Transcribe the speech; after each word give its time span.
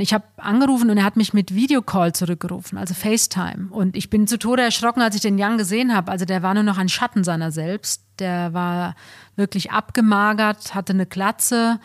Ich 0.00 0.12
habe 0.12 0.24
angerufen 0.38 0.90
und 0.90 0.98
er 0.98 1.04
hat 1.04 1.16
mich 1.16 1.32
mit 1.34 1.54
Videocall 1.54 2.12
zurückgerufen, 2.12 2.76
also 2.78 2.94
FaceTime. 2.94 3.68
Und 3.70 3.96
ich 3.96 4.10
bin 4.10 4.26
zu 4.26 4.38
Tode 4.38 4.62
erschrocken, 4.62 5.00
als 5.00 5.14
ich 5.14 5.20
den 5.20 5.38
Jan 5.38 5.56
gesehen 5.56 5.94
habe. 5.94 6.10
Also 6.10 6.24
der 6.24 6.42
war 6.42 6.52
nur 6.52 6.64
noch 6.64 6.78
ein 6.78 6.88
Schatten 6.88 7.22
seiner 7.22 7.52
selbst. 7.52 8.02
Der 8.18 8.52
war 8.52 8.96
wirklich 9.36 9.70
abgemagert, 9.70 10.74
hatte 10.74 10.94
eine 10.94 11.06
Glatze 11.06 11.78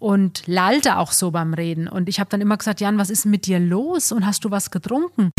und 0.00 0.44
lallte 0.48 0.98
auch 0.98 1.12
so 1.12 1.30
beim 1.30 1.54
Reden. 1.54 1.86
Und 1.86 2.08
ich 2.08 2.18
habe 2.18 2.28
dann 2.30 2.40
immer 2.40 2.56
gesagt, 2.56 2.80
Jan, 2.80 2.98
was 2.98 3.10
ist 3.10 3.26
mit 3.26 3.46
dir 3.46 3.60
los? 3.60 4.10
Und 4.10 4.26
hast 4.26 4.44
du 4.44 4.50
was 4.50 4.72
getrunken? 4.72 5.30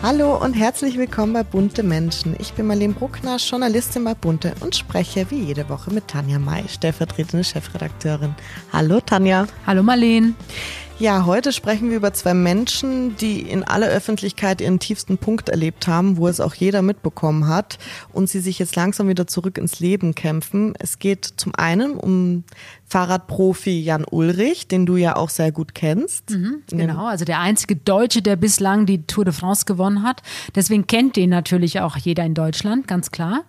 Hallo 0.00 0.36
und 0.36 0.54
herzlich 0.54 0.96
willkommen 0.96 1.32
bei 1.32 1.42
Bunte 1.42 1.82
Menschen. 1.82 2.36
Ich 2.38 2.52
bin 2.52 2.68
Marlene 2.68 2.94
Bruckner, 2.94 3.38
Journalistin 3.38 4.04
bei 4.04 4.14
Bunte 4.14 4.54
und 4.60 4.76
spreche 4.76 5.28
wie 5.30 5.42
jede 5.42 5.68
Woche 5.68 5.92
mit 5.92 6.06
Tanja 6.06 6.38
May, 6.38 6.62
stellvertretende 6.68 7.42
Chefredakteurin. 7.42 8.36
Hallo 8.72 9.00
Tanja. 9.00 9.48
Hallo 9.66 9.82
Marlene. 9.82 10.34
Ja, 11.00 11.26
heute 11.26 11.52
sprechen 11.52 11.90
wir 11.90 11.96
über 11.98 12.12
zwei 12.12 12.34
Menschen, 12.34 13.16
die 13.18 13.42
in 13.42 13.62
aller 13.62 13.86
Öffentlichkeit 13.86 14.60
ihren 14.60 14.80
tiefsten 14.80 15.16
Punkt 15.16 15.48
erlebt 15.48 15.86
haben, 15.86 16.16
wo 16.16 16.26
es 16.26 16.40
auch 16.40 16.54
jeder 16.54 16.82
mitbekommen 16.82 17.46
hat 17.46 17.78
und 18.12 18.28
sie 18.28 18.40
sich 18.40 18.58
jetzt 18.58 18.74
langsam 18.74 19.06
wieder 19.06 19.28
zurück 19.28 19.58
ins 19.58 19.78
Leben 19.78 20.16
kämpfen. 20.16 20.74
Es 20.76 20.98
geht 20.98 21.24
zum 21.24 21.54
einen 21.54 21.92
um 21.92 22.42
Fahrradprofi 22.84 23.80
Jan 23.80 24.06
Ulrich, 24.10 24.66
den 24.66 24.86
du 24.86 24.96
ja 24.96 25.14
auch 25.14 25.30
sehr 25.30 25.52
gut 25.52 25.72
kennst. 25.76 26.30
Mhm, 26.30 26.62
genau, 26.68 27.06
also 27.06 27.24
der 27.24 27.38
einzige 27.38 27.76
Deutsche, 27.76 28.20
der 28.20 28.34
bislang 28.34 28.84
die 28.84 29.06
Tour 29.06 29.24
de 29.24 29.32
France 29.32 29.66
gewonnen 29.66 30.02
hat. 30.02 30.22
Deswegen 30.56 30.88
kennt 30.88 31.14
den 31.14 31.30
natürlich 31.30 31.78
auch 31.80 31.96
jeder 31.96 32.24
in 32.24 32.34
Deutschland, 32.34 32.88
ganz 32.88 33.12
klar. 33.12 33.44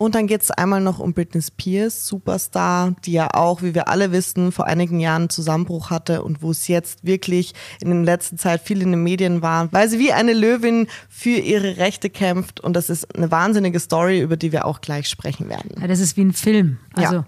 Und 0.00 0.14
dann 0.14 0.26
geht 0.26 0.40
es 0.40 0.50
einmal 0.50 0.80
noch 0.80 0.98
um 0.98 1.12
Britney 1.12 1.42
Spears, 1.42 2.06
Superstar, 2.06 2.94
die 3.04 3.12
ja 3.12 3.34
auch, 3.34 3.60
wie 3.60 3.74
wir 3.74 3.88
alle 3.88 4.12
wissen, 4.12 4.50
vor 4.50 4.64
einigen 4.64 4.98
Jahren 4.98 5.28
Zusammenbruch 5.28 5.90
hatte 5.90 6.22
und 6.22 6.40
wo 6.40 6.52
es 6.52 6.68
jetzt 6.68 7.04
wirklich 7.04 7.52
in 7.82 7.90
der 7.90 8.14
letzten 8.14 8.38
Zeit 8.38 8.62
viel 8.62 8.80
in 8.80 8.92
den 8.92 9.02
Medien 9.02 9.42
war, 9.42 9.70
weil 9.74 9.90
sie 9.90 9.98
wie 9.98 10.14
eine 10.14 10.32
Löwin 10.32 10.86
für 11.10 11.36
ihre 11.36 11.76
Rechte 11.76 12.08
kämpft. 12.08 12.60
Und 12.60 12.76
das 12.76 12.88
ist 12.88 13.14
eine 13.14 13.30
wahnsinnige 13.30 13.78
Story, 13.78 14.22
über 14.22 14.38
die 14.38 14.52
wir 14.52 14.64
auch 14.64 14.80
gleich 14.80 15.06
sprechen 15.06 15.50
werden. 15.50 15.72
Ja, 15.78 15.86
das 15.86 16.00
ist 16.00 16.16
wie 16.16 16.22
ein 16.22 16.32
Film. 16.32 16.78
Also 16.94 17.16
ja. 17.16 17.26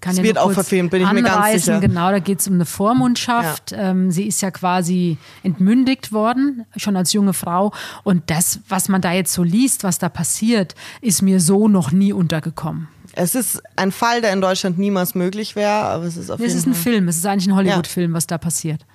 Kann 0.00 0.12
es 0.12 0.18
ja 0.18 0.24
wird 0.24 0.38
auch 0.38 0.52
verfilmt, 0.52 0.90
bin 0.90 1.02
ich 1.02 1.12
mir 1.12 1.22
ganz 1.22 1.64
sicher. 1.64 1.78
Genau, 1.80 2.10
da 2.10 2.18
geht 2.20 2.40
es 2.40 2.48
um 2.48 2.54
eine 2.54 2.64
Vormundschaft. 2.64 3.72
Ja. 3.72 3.90
Ähm, 3.90 4.10
sie 4.10 4.26
ist 4.26 4.40
ja 4.40 4.50
quasi 4.50 5.18
entmündigt 5.42 6.12
worden, 6.12 6.64
schon 6.76 6.96
als 6.96 7.12
junge 7.12 7.34
Frau. 7.34 7.72
Und 8.02 8.30
das, 8.30 8.60
was 8.68 8.88
man 8.88 9.02
da 9.02 9.12
jetzt 9.12 9.32
so 9.32 9.42
liest, 9.42 9.84
was 9.84 9.98
da 9.98 10.08
passiert, 10.08 10.74
ist 11.02 11.20
mir 11.20 11.40
so 11.40 11.68
noch 11.68 11.92
nie 11.92 12.12
untergekommen. 12.12 12.88
Es 13.12 13.34
ist 13.34 13.62
ein 13.76 13.92
Fall, 13.92 14.20
der 14.20 14.32
in 14.32 14.40
Deutschland 14.40 14.78
niemals 14.78 15.14
möglich 15.14 15.56
wäre, 15.56 15.72
aber 15.72 16.04
es 16.04 16.16
ist 16.16 16.30
auf 16.30 16.38
jeden 16.38 16.50
Fall. 16.50 16.58
Es 16.58 16.66
ist 16.66 16.66
ein 16.66 16.74
Film, 16.74 17.08
es 17.08 17.16
ist 17.16 17.26
eigentlich 17.26 17.48
ein 17.48 17.56
Hollywood-Film, 17.56 18.14
was 18.14 18.26
da 18.26 18.38
passiert. 18.38 18.86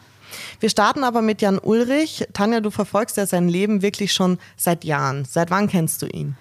Wir 0.60 0.70
starten 0.70 1.04
aber 1.04 1.22
mit 1.22 1.42
Jan 1.42 1.60
Ulrich. 1.60 2.26
Tanja, 2.34 2.62
du 2.62 2.72
verfolgst 2.72 3.18
ja 3.18 3.26
sein 3.26 3.48
Leben 3.48 3.82
wirklich 3.82 4.14
schon 4.14 4.38
seit 4.58 4.84
Jahren. 4.84 5.26
Seit 5.26 5.52
wann 5.52 5.68
kennst 5.68 6.02
du 6.02 6.08
ihn? 6.08 6.36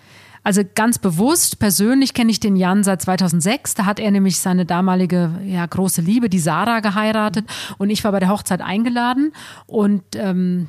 Also 0.45 0.63
ganz 0.75 0.99
bewusst, 0.99 1.59
persönlich 1.59 2.13
kenne 2.13 2.31
ich 2.31 2.39
den 2.39 2.55
Jan 2.55 2.85
seit 2.85 3.01
2006. 3.03 3.75
Da 3.75 3.87
hat 3.87 3.99
er 3.99 4.11
nämlich 4.11 4.39
seine 4.39 4.67
damalige 4.67 5.41
ja, 5.45 5.65
große 5.65 6.03
Liebe, 6.03 6.29
die 6.29 6.39
Sarah, 6.39 6.81
geheiratet. 6.81 7.47
Und 7.79 7.89
ich 7.89 8.05
war 8.05 8.13
bei 8.13 8.21
der 8.21 8.29
Hochzeit 8.29 8.61
eingeladen. 8.61 9.33
Und 9.67 10.03
ähm, 10.15 10.69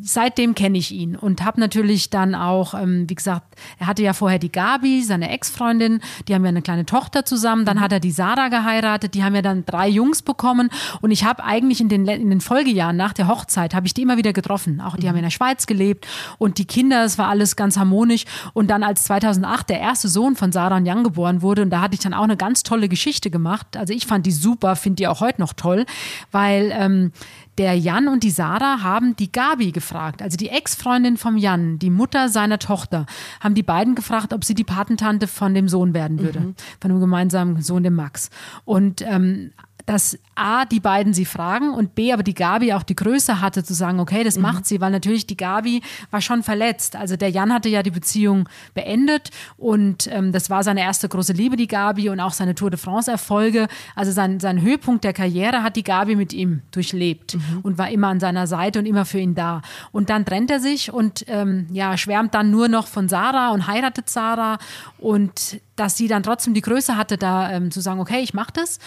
seitdem 0.00 0.54
kenne 0.54 0.78
ich 0.78 0.90
ihn 0.92 1.16
und 1.16 1.44
habe 1.44 1.60
natürlich 1.60 2.10
dann 2.10 2.34
auch, 2.34 2.74
ähm, 2.74 3.08
wie 3.08 3.14
gesagt, 3.14 3.56
er 3.78 3.86
hatte 3.86 4.02
ja 4.02 4.12
vorher 4.12 4.38
die 4.38 4.50
Gabi, 4.50 5.02
seine 5.02 5.30
Ex-Freundin, 5.30 6.00
die 6.26 6.34
haben 6.34 6.44
ja 6.44 6.48
eine 6.48 6.62
kleine 6.62 6.86
Tochter 6.86 7.24
zusammen, 7.24 7.64
dann 7.64 7.76
mhm. 7.76 7.80
hat 7.82 7.92
er 7.92 8.00
die 8.00 8.10
Sarah 8.10 8.48
geheiratet, 8.48 9.14
die 9.14 9.22
haben 9.22 9.34
ja 9.34 9.42
dann 9.42 9.64
drei 9.64 9.88
Jungs 9.88 10.22
bekommen 10.22 10.70
und 11.02 11.10
ich 11.10 11.24
habe 11.24 11.44
eigentlich 11.44 11.80
in 11.80 11.88
den, 11.88 12.06
in 12.06 12.30
den 12.30 12.40
Folgejahren 12.40 12.96
nach 12.96 13.12
der 13.12 13.28
Hochzeit, 13.28 13.74
habe 13.74 13.86
ich 13.86 13.94
die 13.94 14.02
immer 14.02 14.16
wieder 14.16 14.32
getroffen, 14.32 14.80
auch 14.80 14.96
die 14.96 15.04
mhm. 15.04 15.10
haben 15.10 15.16
in 15.16 15.24
der 15.24 15.30
Schweiz 15.30 15.66
gelebt 15.66 16.06
und 16.38 16.58
die 16.58 16.64
Kinder, 16.64 17.04
es 17.04 17.18
war 17.18 17.28
alles 17.28 17.56
ganz 17.56 17.76
harmonisch 17.76 18.24
und 18.54 18.68
dann 18.68 18.82
als 18.82 19.04
2008 19.04 19.70
der 19.70 19.80
erste 19.80 20.08
Sohn 20.08 20.36
von 20.36 20.52
Sarah 20.52 20.76
und 20.76 20.86
Jan 20.86 21.04
geboren 21.04 21.42
wurde 21.42 21.62
und 21.62 21.70
da 21.70 21.80
hatte 21.80 21.94
ich 21.94 22.00
dann 22.00 22.14
auch 22.14 22.24
eine 22.24 22.36
ganz 22.36 22.62
tolle 22.62 22.88
Geschichte 22.88 23.30
gemacht, 23.30 23.76
also 23.76 23.92
ich 23.92 24.06
fand 24.06 24.26
die 24.26 24.32
super, 24.32 24.74
finde 24.74 24.96
die 24.96 25.08
auch 25.08 25.20
heute 25.20 25.40
noch 25.40 25.52
toll, 25.52 25.86
weil 26.32 26.72
ähm, 26.74 27.12
der 27.58 27.74
Jan 27.74 28.08
und 28.08 28.22
die 28.22 28.30
Sarah 28.30 28.82
haben 28.82 29.16
die 29.16 29.32
Gabi 29.32 29.72
gefragt, 29.72 30.22
also 30.22 30.36
die 30.36 30.48
Ex-Freundin 30.48 31.16
vom 31.16 31.36
Jan, 31.36 31.78
die 31.78 31.90
Mutter 31.90 32.28
seiner 32.28 32.58
Tochter, 32.58 33.06
haben 33.40 33.54
die 33.54 33.62
beiden 33.62 33.94
gefragt, 33.94 34.32
ob 34.32 34.44
sie 34.44 34.54
die 34.54 34.64
Patentante 34.64 35.26
von 35.26 35.54
dem 35.54 35.68
Sohn 35.68 35.94
werden 35.94 36.20
würde, 36.20 36.40
mhm. 36.40 36.54
von 36.80 36.90
dem 36.90 37.00
gemeinsamen 37.00 37.62
Sohn, 37.62 37.82
dem 37.82 37.94
Max. 37.94 38.30
Und 38.64 39.02
ähm, 39.02 39.52
dass 39.86 40.18
A, 40.34 40.64
die 40.64 40.80
beiden 40.80 41.14
sie 41.14 41.24
fragen 41.24 41.72
und 41.72 41.94
B, 41.94 42.12
aber 42.12 42.24
die 42.24 42.34
Gabi 42.34 42.72
auch 42.72 42.82
die 42.82 42.96
Größe 42.96 43.40
hatte 43.40 43.64
zu 43.64 43.72
sagen, 43.72 44.00
okay, 44.00 44.24
das 44.24 44.36
mhm. 44.36 44.42
macht 44.42 44.66
sie, 44.66 44.80
weil 44.80 44.90
natürlich 44.90 45.26
die 45.26 45.36
Gabi 45.36 45.80
war 46.10 46.20
schon 46.20 46.42
verletzt. 46.42 46.96
Also 46.96 47.16
der 47.16 47.30
Jan 47.30 47.52
hatte 47.52 47.68
ja 47.68 47.82
die 47.82 47.92
Beziehung 47.92 48.48
beendet 48.74 49.30
und 49.56 50.08
ähm, 50.12 50.32
das 50.32 50.50
war 50.50 50.64
seine 50.64 50.80
erste 50.80 51.08
große 51.08 51.32
Liebe, 51.32 51.56
die 51.56 51.68
Gabi 51.68 52.10
und 52.10 52.20
auch 52.20 52.32
seine 52.32 52.54
Tour 52.54 52.70
de 52.70 52.78
France 52.78 53.10
Erfolge. 53.10 53.68
Also 53.94 54.10
sein, 54.10 54.40
sein 54.40 54.60
Höhepunkt 54.60 55.04
der 55.04 55.12
Karriere 55.12 55.62
hat 55.62 55.76
die 55.76 55.84
Gabi 55.84 56.16
mit 56.16 56.32
ihm 56.32 56.62
durchlebt 56.72 57.36
mhm. 57.36 57.60
und 57.62 57.78
war 57.78 57.88
immer 57.88 58.08
an 58.08 58.20
seiner 58.20 58.46
Seite 58.48 58.80
und 58.80 58.86
immer 58.86 59.04
für 59.04 59.20
ihn 59.20 59.36
da. 59.36 59.62
Und 59.92 60.10
dann 60.10 60.24
trennt 60.24 60.50
er 60.50 60.58
sich 60.58 60.92
und 60.92 61.24
ähm, 61.28 61.68
ja, 61.70 61.96
schwärmt 61.96 62.34
dann 62.34 62.50
nur 62.50 62.68
noch 62.68 62.88
von 62.88 63.08
Sarah 63.08 63.50
und 63.50 63.68
heiratet 63.68 64.10
Sarah 64.10 64.58
und 64.98 65.60
dass 65.76 65.96
sie 65.96 66.08
dann 66.08 66.22
trotzdem 66.22 66.54
die 66.54 66.62
Größe 66.62 66.96
hatte, 66.96 67.18
da 67.18 67.50
ähm, 67.52 67.70
zu 67.70 67.80
sagen, 67.80 68.00
okay, 68.00 68.20
ich 68.20 68.34
mach 68.34 68.50
das. 68.50 68.78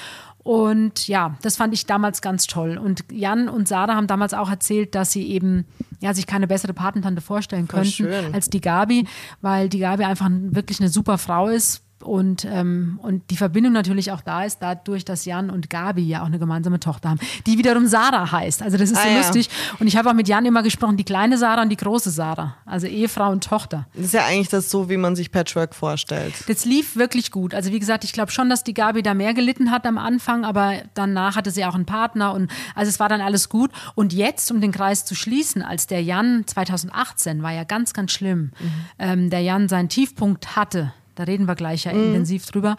Und 0.49 1.07
ja, 1.07 1.37
das 1.43 1.57
fand 1.57 1.75
ich 1.75 1.85
damals 1.85 2.23
ganz 2.23 2.47
toll. 2.47 2.79
Und 2.79 3.03
Jan 3.11 3.49
und 3.49 3.67
Sarah 3.67 3.93
haben 3.93 4.07
damals 4.07 4.33
auch 4.33 4.49
erzählt, 4.49 4.95
dass 4.95 5.11
sie 5.11 5.27
eben 5.27 5.65
ja, 5.99 6.11
sich 6.15 6.25
keine 6.25 6.47
bessere 6.47 6.73
Patentante 6.73 7.21
vorstellen 7.21 7.67
könnten 7.67 8.33
als 8.33 8.49
die 8.49 8.59
Gabi, 8.59 9.05
weil 9.41 9.69
die 9.69 9.77
Gabi 9.77 10.05
einfach 10.05 10.27
wirklich 10.31 10.79
eine 10.79 10.89
super 10.89 11.19
Frau 11.19 11.49
ist 11.49 11.83
und, 12.03 12.45
ähm, 12.45 12.99
und 13.01 13.29
die 13.29 13.37
Verbindung 13.37 13.73
natürlich 13.73 14.11
auch 14.11 14.21
da 14.21 14.43
ist, 14.43 14.59
dadurch, 14.61 15.05
dass 15.05 15.25
Jan 15.25 15.49
und 15.49 15.69
Gabi 15.69 16.01
ja 16.01 16.21
auch 16.21 16.27
eine 16.27 16.39
gemeinsame 16.39 16.79
Tochter 16.79 17.09
haben, 17.09 17.19
die 17.45 17.57
wiederum 17.57 17.87
Sarah 17.87 18.31
heißt. 18.31 18.61
Also 18.61 18.77
das 18.77 18.91
ist 18.91 18.97
ah, 18.97 19.03
so 19.03 19.09
ja. 19.09 19.17
lustig. 19.17 19.49
Und 19.79 19.87
ich 19.87 19.97
habe 19.97 20.09
auch 20.09 20.13
mit 20.13 20.27
Jan 20.27 20.45
immer 20.45 20.63
gesprochen, 20.63 20.97
die 20.97 21.03
kleine 21.03 21.38
Sarah 21.38 21.61
und 21.61 21.69
die 21.69 21.77
große 21.77 22.09
Sarah. 22.09 22.55
Also 22.65 22.88
Ehefrau 22.88 23.31
und 23.31 23.43
Tochter. 23.43 23.88
Das 23.93 24.05
ist 24.05 24.13
ja 24.13 24.25
eigentlich 24.25 24.49
das 24.49 24.69
so, 24.69 24.89
wie 24.89 24.97
man 24.97 25.15
sich 25.15 25.31
Patchwork 25.31 25.75
vorstellt. 25.75 26.33
Das 26.47 26.65
lief 26.65 26.95
wirklich 26.95 27.31
gut. 27.31 27.53
Also 27.53 27.71
wie 27.71 27.79
gesagt, 27.79 28.03
ich 28.03 28.13
glaube 28.13 28.31
schon, 28.31 28.49
dass 28.49 28.63
die 28.63 28.73
Gabi 28.73 29.03
da 29.03 29.13
mehr 29.13 29.33
gelitten 29.33 29.71
hat 29.71 29.85
am 29.85 29.97
Anfang, 29.97 30.45
aber 30.45 30.73
danach 30.93 31.35
hatte 31.35 31.51
sie 31.51 31.65
auch 31.65 31.75
einen 31.75 31.85
Partner 31.85 32.33
und 32.33 32.49
also 32.75 32.89
es 32.89 32.99
war 32.99 33.09
dann 33.09 33.21
alles 33.21 33.49
gut. 33.49 33.71
Und 33.95 34.13
jetzt, 34.13 34.51
um 34.51 34.61
den 34.61 34.71
Kreis 34.71 35.05
zu 35.05 35.15
schließen, 35.15 35.61
als 35.61 35.88
der 35.88 36.01
Jan 36.01 36.43
2018 36.45 37.43
war 37.43 37.51
ja 37.51 37.63
ganz, 37.63 37.93
ganz 37.93 38.11
schlimm, 38.11 38.51
mhm. 38.59 38.71
ähm, 38.99 39.29
der 39.29 39.41
Jan 39.41 39.67
seinen 39.67 39.89
Tiefpunkt 39.89 40.55
hatte, 40.55 40.93
da 41.19 41.25
reden 41.25 41.47
wir 41.47 41.56
gleich 41.56 41.84
ja 41.84 41.94
mhm. 41.94 42.06
intensiv 42.06 42.46
drüber. 42.46 42.78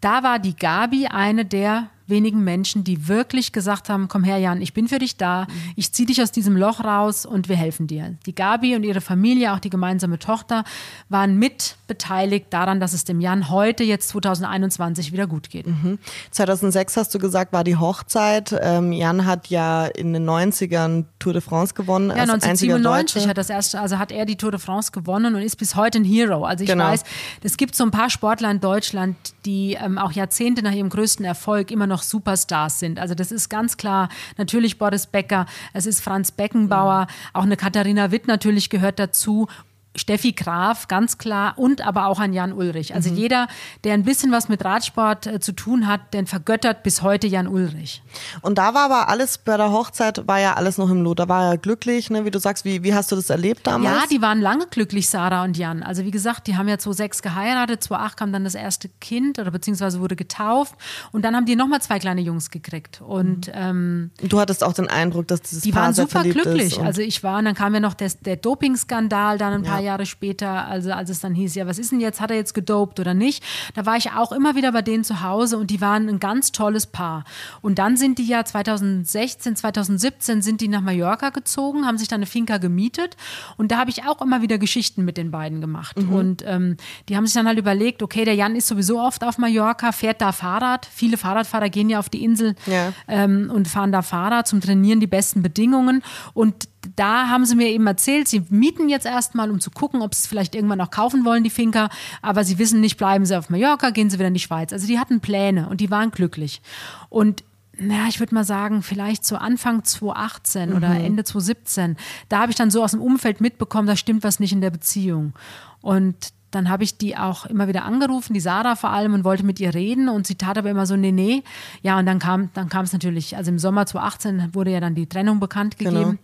Da 0.00 0.22
war 0.22 0.38
die 0.38 0.54
Gabi 0.54 1.08
eine 1.08 1.44
der 1.44 1.90
wenigen 2.10 2.44
Menschen, 2.44 2.84
die 2.84 3.08
wirklich 3.08 3.52
gesagt 3.52 3.88
haben, 3.88 4.08
komm 4.08 4.24
her 4.24 4.38
Jan, 4.38 4.60
ich 4.60 4.74
bin 4.74 4.88
für 4.88 4.98
dich 4.98 5.16
da, 5.16 5.46
ich 5.76 5.92
ziehe 5.92 6.06
dich 6.06 6.22
aus 6.22 6.32
diesem 6.32 6.56
Loch 6.56 6.84
raus 6.84 7.24
und 7.24 7.48
wir 7.48 7.56
helfen 7.56 7.86
dir. 7.86 8.16
Die 8.26 8.34
Gabi 8.34 8.76
und 8.76 8.82
ihre 8.82 9.00
Familie, 9.00 9.52
auch 9.54 9.58
die 9.58 9.70
gemeinsame 9.70 10.18
Tochter, 10.18 10.64
waren 11.08 11.38
mit 11.38 11.76
beteiligt 11.86 12.46
daran, 12.50 12.80
dass 12.80 12.92
es 12.92 13.04
dem 13.04 13.20
Jan 13.20 13.50
heute, 13.50 13.82
jetzt 13.82 14.10
2021, 14.10 15.12
wieder 15.12 15.26
gut 15.26 15.50
geht. 15.50 15.66
Mhm. 15.66 15.98
2006 16.30 16.96
hast 16.96 17.14
du 17.14 17.18
gesagt, 17.18 17.52
war 17.52 17.64
die 17.64 17.76
Hochzeit. 17.76 18.54
Ähm, 18.60 18.92
Jan 18.92 19.26
hat 19.26 19.48
ja 19.48 19.86
in 19.86 20.12
den 20.12 20.28
90ern 20.28 21.04
Tour 21.18 21.32
de 21.32 21.42
France 21.42 21.74
gewonnen. 21.74 22.10
Ja, 22.10 22.22
1997 22.22 23.26
hat 23.26 23.38
das 23.38 23.50
erste, 23.50 23.80
also 23.80 23.98
hat 23.98 24.12
er 24.12 24.24
die 24.24 24.36
Tour 24.36 24.50
de 24.52 24.60
France 24.60 24.92
gewonnen 24.92 25.34
und 25.34 25.42
ist 25.42 25.56
bis 25.56 25.74
heute 25.74 25.98
ein 25.98 26.04
Hero. 26.04 26.44
Also 26.44 26.64
ich 26.64 26.70
genau. 26.70 26.84
weiß, 26.84 27.02
es 27.42 27.56
gibt 27.56 27.74
so 27.74 27.84
ein 27.84 27.90
paar 27.90 28.10
Sportler 28.10 28.50
in 28.50 28.60
Deutschland, 28.60 29.16
die 29.44 29.76
ähm, 29.80 29.98
auch 29.98 30.12
Jahrzehnte 30.12 30.62
nach 30.62 30.72
ihrem 30.72 30.90
größten 30.90 31.24
Erfolg 31.24 31.70
immer 31.70 31.86
noch 31.86 31.99
noch 32.00 32.02
Superstars 32.02 32.78
sind. 32.78 32.98
Also 32.98 33.14
das 33.14 33.30
ist 33.30 33.48
ganz 33.48 33.76
klar 33.76 34.08
natürlich 34.38 34.78
Boris 34.78 35.06
Becker, 35.06 35.46
es 35.72 35.86
ist 35.86 36.00
Franz 36.00 36.32
Beckenbauer, 36.32 37.02
mhm. 37.02 37.06
auch 37.34 37.42
eine 37.42 37.56
Katharina 37.56 38.10
Witt 38.10 38.26
natürlich 38.26 38.70
gehört 38.70 38.98
dazu 38.98 39.48
Steffi 39.96 40.32
Graf, 40.32 40.86
ganz 40.86 41.18
klar, 41.18 41.54
und 41.56 41.84
aber 41.84 42.06
auch 42.06 42.20
an 42.20 42.32
Jan 42.32 42.52
Ulrich. 42.52 42.94
Also 42.94 43.10
mhm. 43.10 43.16
jeder, 43.16 43.48
der 43.82 43.94
ein 43.94 44.04
bisschen 44.04 44.30
was 44.30 44.48
mit 44.48 44.64
Radsport 44.64 45.26
äh, 45.26 45.40
zu 45.40 45.52
tun 45.52 45.88
hat, 45.88 46.14
den 46.14 46.28
vergöttert 46.28 46.84
bis 46.84 47.02
heute 47.02 47.26
Jan 47.26 47.48
Ulrich. 47.48 48.00
Und 48.40 48.58
da 48.58 48.72
war 48.72 48.84
aber 48.84 49.08
alles 49.08 49.38
bei 49.38 49.56
der 49.56 49.72
Hochzeit, 49.72 50.28
war 50.28 50.38
ja 50.38 50.54
alles 50.54 50.78
noch 50.78 50.88
im 50.90 51.02
Lot. 51.02 51.18
Da 51.18 51.28
war 51.28 51.50
er 51.50 51.58
glücklich, 51.58 52.08
ne? 52.08 52.24
wie 52.24 52.30
du 52.30 52.38
sagst. 52.38 52.64
Wie, 52.64 52.84
wie 52.84 52.94
hast 52.94 53.10
du 53.10 53.16
das 53.16 53.30
erlebt 53.30 53.66
damals? 53.66 54.02
Ja, 54.02 54.06
die 54.08 54.22
waren 54.22 54.40
lange 54.40 54.66
glücklich, 54.68 55.08
Sarah 55.08 55.42
und 55.42 55.56
Jan. 55.56 55.82
Also 55.82 56.04
wie 56.04 56.12
gesagt, 56.12 56.46
die 56.46 56.56
haben 56.56 56.68
ja 56.68 56.78
2006 56.78 57.22
geheiratet, 57.22 57.82
2008 57.82 58.16
kam 58.16 58.32
dann 58.32 58.44
das 58.44 58.54
erste 58.54 58.88
Kind 59.00 59.40
oder 59.40 59.50
beziehungsweise 59.50 60.00
wurde 60.00 60.14
getauft 60.14 60.74
und 61.10 61.24
dann 61.24 61.34
haben 61.34 61.46
die 61.46 61.56
nochmal 61.56 61.82
zwei 61.82 61.98
kleine 61.98 62.20
Jungs 62.20 62.50
gekriegt. 62.50 63.00
Und 63.00 63.48
mhm. 63.48 63.52
ähm, 63.54 64.10
du 64.22 64.38
hattest 64.38 64.62
auch 64.62 64.72
den 64.72 64.86
Eindruck, 64.88 65.26
dass 65.26 65.42
dieses 65.42 65.62
Die 65.64 65.72
Paar 65.72 65.84
waren 65.84 65.94
super 65.94 66.22
glücklich. 66.22 66.80
Also 66.80 67.02
ich 67.02 67.24
war, 67.24 67.38
und 67.38 67.46
dann 67.46 67.54
kam 67.56 67.74
ja 67.74 67.80
noch 67.80 67.94
der, 67.94 68.10
der 68.20 68.36
Dopingskandal 68.36 69.36
dann 69.38 69.52
ein 69.52 69.62
paar 69.62 69.79
zwei 69.80 69.86
Jahre 69.86 70.06
später, 70.06 70.66
also 70.68 70.92
als 70.92 71.10
es 71.10 71.20
dann 71.20 71.34
hieß, 71.34 71.54
ja, 71.54 71.66
was 71.66 71.78
ist 71.78 71.92
denn 71.92 72.00
jetzt, 72.00 72.20
hat 72.20 72.30
er 72.30 72.36
jetzt 72.36 72.54
gedopt 72.54 73.00
oder 73.00 73.14
nicht? 73.14 73.42
Da 73.74 73.86
war 73.86 73.96
ich 73.96 74.12
auch 74.12 74.32
immer 74.32 74.54
wieder 74.54 74.72
bei 74.72 74.82
denen 74.82 75.04
zu 75.04 75.22
Hause 75.22 75.58
und 75.58 75.70
die 75.70 75.80
waren 75.80 76.08
ein 76.08 76.20
ganz 76.20 76.52
tolles 76.52 76.86
Paar. 76.86 77.24
Und 77.62 77.78
dann 77.78 77.96
sind 77.96 78.18
die 78.18 78.26
ja 78.26 78.44
2016, 78.44 79.56
2017 79.56 80.42
sind 80.42 80.60
die 80.60 80.68
nach 80.68 80.80
Mallorca 80.80 81.30
gezogen, 81.30 81.86
haben 81.86 81.98
sich 81.98 82.08
da 82.08 82.16
eine 82.16 82.26
Finca 82.26 82.58
gemietet 82.58 83.16
und 83.56 83.72
da 83.72 83.78
habe 83.78 83.90
ich 83.90 84.04
auch 84.04 84.20
immer 84.20 84.42
wieder 84.42 84.58
Geschichten 84.58 85.04
mit 85.04 85.16
den 85.16 85.30
beiden 85.30 85.60
gemacht. 85.60 85.98
Mhm. 85.98 86.12
Und 86.12 86.44
ähm, 86.46 86.76
die 87.08 87.16
haben 87.16 87.26
sich 87.26 87.34
dann 87.34 87.46
halt 87.46 87.58
überlegt, 87.58 88.02
okay, 88.02 88.24
der 88.24 88.34
Jan 88.34 88.56
ist 88.56 88.66
sowieso 88.66 89.00
oft 89.00 89.24
auf 89.24 89.38
Mallorca, 89.38 89.92
fährt 89.92 90.20
da 90.20 90.32
Fahrrad. 90.32 90.86
Viele 90.86 91.16
Fahrradfahrer 91.16 91.70
gehen 91.70 91.88
ja 91.88 91.98
auf 91.98 92.08
die 92.08 92.24
Insel 92.24 92.54
ja. 92.66 92.92
ähm, 93.08 93.50
und 93.52 93.68
fahren 93.68 93.92
da 93.92 94.02
Fahrrad 94.02 94.46
zum 94.46 94.60
Trainieren, 94.60 95.00
die 95.00 95.06
besten 95.06 95.42
Bedingungen. 95.42 96.02
Und 96.34 96.68
da 96.96 97.28
haben 97.28 97.44
sie 97.44 97.56
mir 97.56 97.68
eben 97.68 97.86
erzählt, 97.86 98.28
sie 98.28 98.44
mieten 98.48 98.88
jetzt 98.88 99.06
erstmal, 99.06 99.50
um 99.50 99.60
zu 99.60 99.70
gucken, 99.70 100.02
ob 100.02 100.14
sie 100.14 100.20
es 100.20 100.26
vielleicht 100.26 100.54
irgendwann 100.54 100.80
auch 100.80 100.90
kaufen 100.90 101.24
wollen, 101.24 101.44
die 101.44 101.50
Finca. 101.50 101.90
Aber 102.22 102.44
sie 102.44 102.58
wissen 102.58 102.80
nicht, 102.80 102.96
bleiben 102.96 103.26
sie 103.26 103.36
auf 103.36 103.50
Mallorca, 103.50 103.90
gehen 103.90 104.10
sie 104.10 104.18
wieder 104.18 104.28
in 104.28 104.34
die 104.34 104.40
Schweiz. 104.40 104.72
Also 104.72 104.86
die 104.86 104.98
hatten 104.98 105.20
Pläne 105.20 105.68
und 105.68 105.80
die 105.80 105.90
waren 105.90 106.10
glücklich. 106.10 106.62
Und 107.08 107.44
ja, 107.78 108.06
ich 108.08 108.20
würde 108.20 108.34
mal 108.34 108.44
sagen, 108.44 108.82
vielleicht 108.82 109.24
so 109.24 109.36
Anfang 109.36 109.84
2018 109.84 110.70
mhm. 110.70 110.76
oder 110.76 110.88
Ende 110.88 111.24
2017, 111.24 111.96
da 112.28 112.40
habe 112.40 112.50
ich 112.50 112.56
dann 112.56 112.70
so 112.70 112.82
aus 112.82 112.90
dem 112.90 113.00
Umfeld 113.00 113.40
mitbekommen, 113.40 113.86
da 113.86 113.96
stimmt 113.96 114.22
was 114.22 114.40
nicht 114.40 114.52
in 114.52 114.60
der 114.60 114.70
Beziehung. 114.70 115.32
Und 115.80 116.32
dann 116.50 116.68
habe 116.68 116.82
ich 116.82 116.98
die 116.98 117.16
auch 117.16 117.46
immer 117.46 117.68
wieder 117.68 117.84
angerufen, 117.84 118.34
die 118.34 118.40
Sarah 118.40 118.74
vor 118.74 118.90
allem, 118.90 119.14
und 119.14 119.24
wollte 119.24 119.44
mit 119.44 119.60
ihr 119.60 119.72
reden. 119.72 120.08
Und 120.08 120.26
sie 120.26 120.34
tat 120.34 120.58
aber 120.58 120.68
immer 120.68 120.84
so, 120.84 120.96
nee, 120.96 121.12
nee. 121.12 121.42
Ja, 121.82 121.98
und 121.98 122.06
dann 122.06 122.18
kam 122.18 122.50
dann 122.54 122.68
kam 122.68 122.84
es 122.84 122.92
natürlich, 122.92 123.36
also 123.36 123.50
im 123.50 123.58
Sommer 123.58 123.86
2018 123.86 124.54
wurde 124.54 124.72
ja 124.72 124.80
dann 124.80 124.94
die 124.94 125.06
Trennung 125.06 125.40
bekannt 125.40 125.78
genau. 125.78 125.90
gegeben. 125.90 126.10
Genau. 126.10 126.20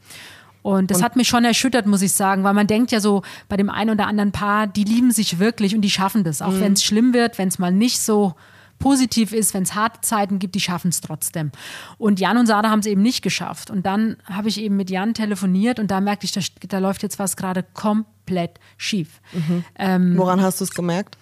Und 0.67 0.91
das 0.91 0.99
und 0.99 1.05
hat 1.05 1.15
mich 1.15 1.29
schon 1.29 1.45
erschüttert, 1.45 1.87
muss 1.87 2.03
ich 2.03 2.13
sagen, 2.13 2.43
weil 2.43 2.53
man 2.53 2.67
denkt 2.67 2.91
ja 2.91 2.99
so 2.99 3.23
bei 3.49 3.57
dem 3.57 3.71
einen 3.71 3.91
oder 3.91 4.09
anderen 4.09 4.33
Paar, 4.33 4.67
die 4.67 4.83
lieben 4.83 5.13
sich 5.13 5.39
wirklich 5.39 5.77
und 5.77 5.83
die 5.83 5.91
schaffen 5.91 6.25
das. 6.25 6.43
Auch 6.43 6.51
mhm. 6.51 6.61
wenn 6.61 6.73
es 6.73 6.83
schlimm 6.83 7.15
wird, 7.15 7.39
wenn 7.39 7.47
es 7.47 7.61
mal 7.61 7.71
nicht 7.71 8.01
so 8.01 8.35
positiv 8.81 9.33
ist, 9.33 9.55
wenn 9.55 9.63
es 9.63 9.77
harte 9.77 10.01
Zeiten 10.01 10.41
gibt, 10.41 10.57
die 10.57 10.61
schaffen 10.61 10.89
es 10.89 11.01
trotzdem. 11.01 11.53
Und 11.99 12.19
Jan 12.19 12.37
und 12.37 12.47
Sarah 12.47 12.69
haben 12.69 12.81
es 12.81 12.87
eben 12.87 13.01
nicht 13.01 13.23
geschafft. 13.23 13.71
Und 13.71 13.87
dann 13.87 14.17
habe 14.25 14.49
ich 14.49 14.61
eben 14.61 14.77
mit 14.77 14.91
Jan 14.91 15.15
telefoniert 15.15 15.79
und 15.79 15.93
da 15.93 16.01
merkte 16.01 16.25
ich, 16.27 16.33
da, 16.33 16.41
da 16.67 16.79
läuft 16.81 17.05
jetzt 17.05 17.21
was 17.21 17.37
gerade 17.37 17.62
komplett 17.62 18.59
schief. 18.77 19.21
Mhm. 19.33 19.65
Ähm, 19.79 20.15
Woran 20.17 20.41
hast 20.41 20.61
du 20.61 20.65
es 20.65 20.73
gemerkt? 20.73 21.17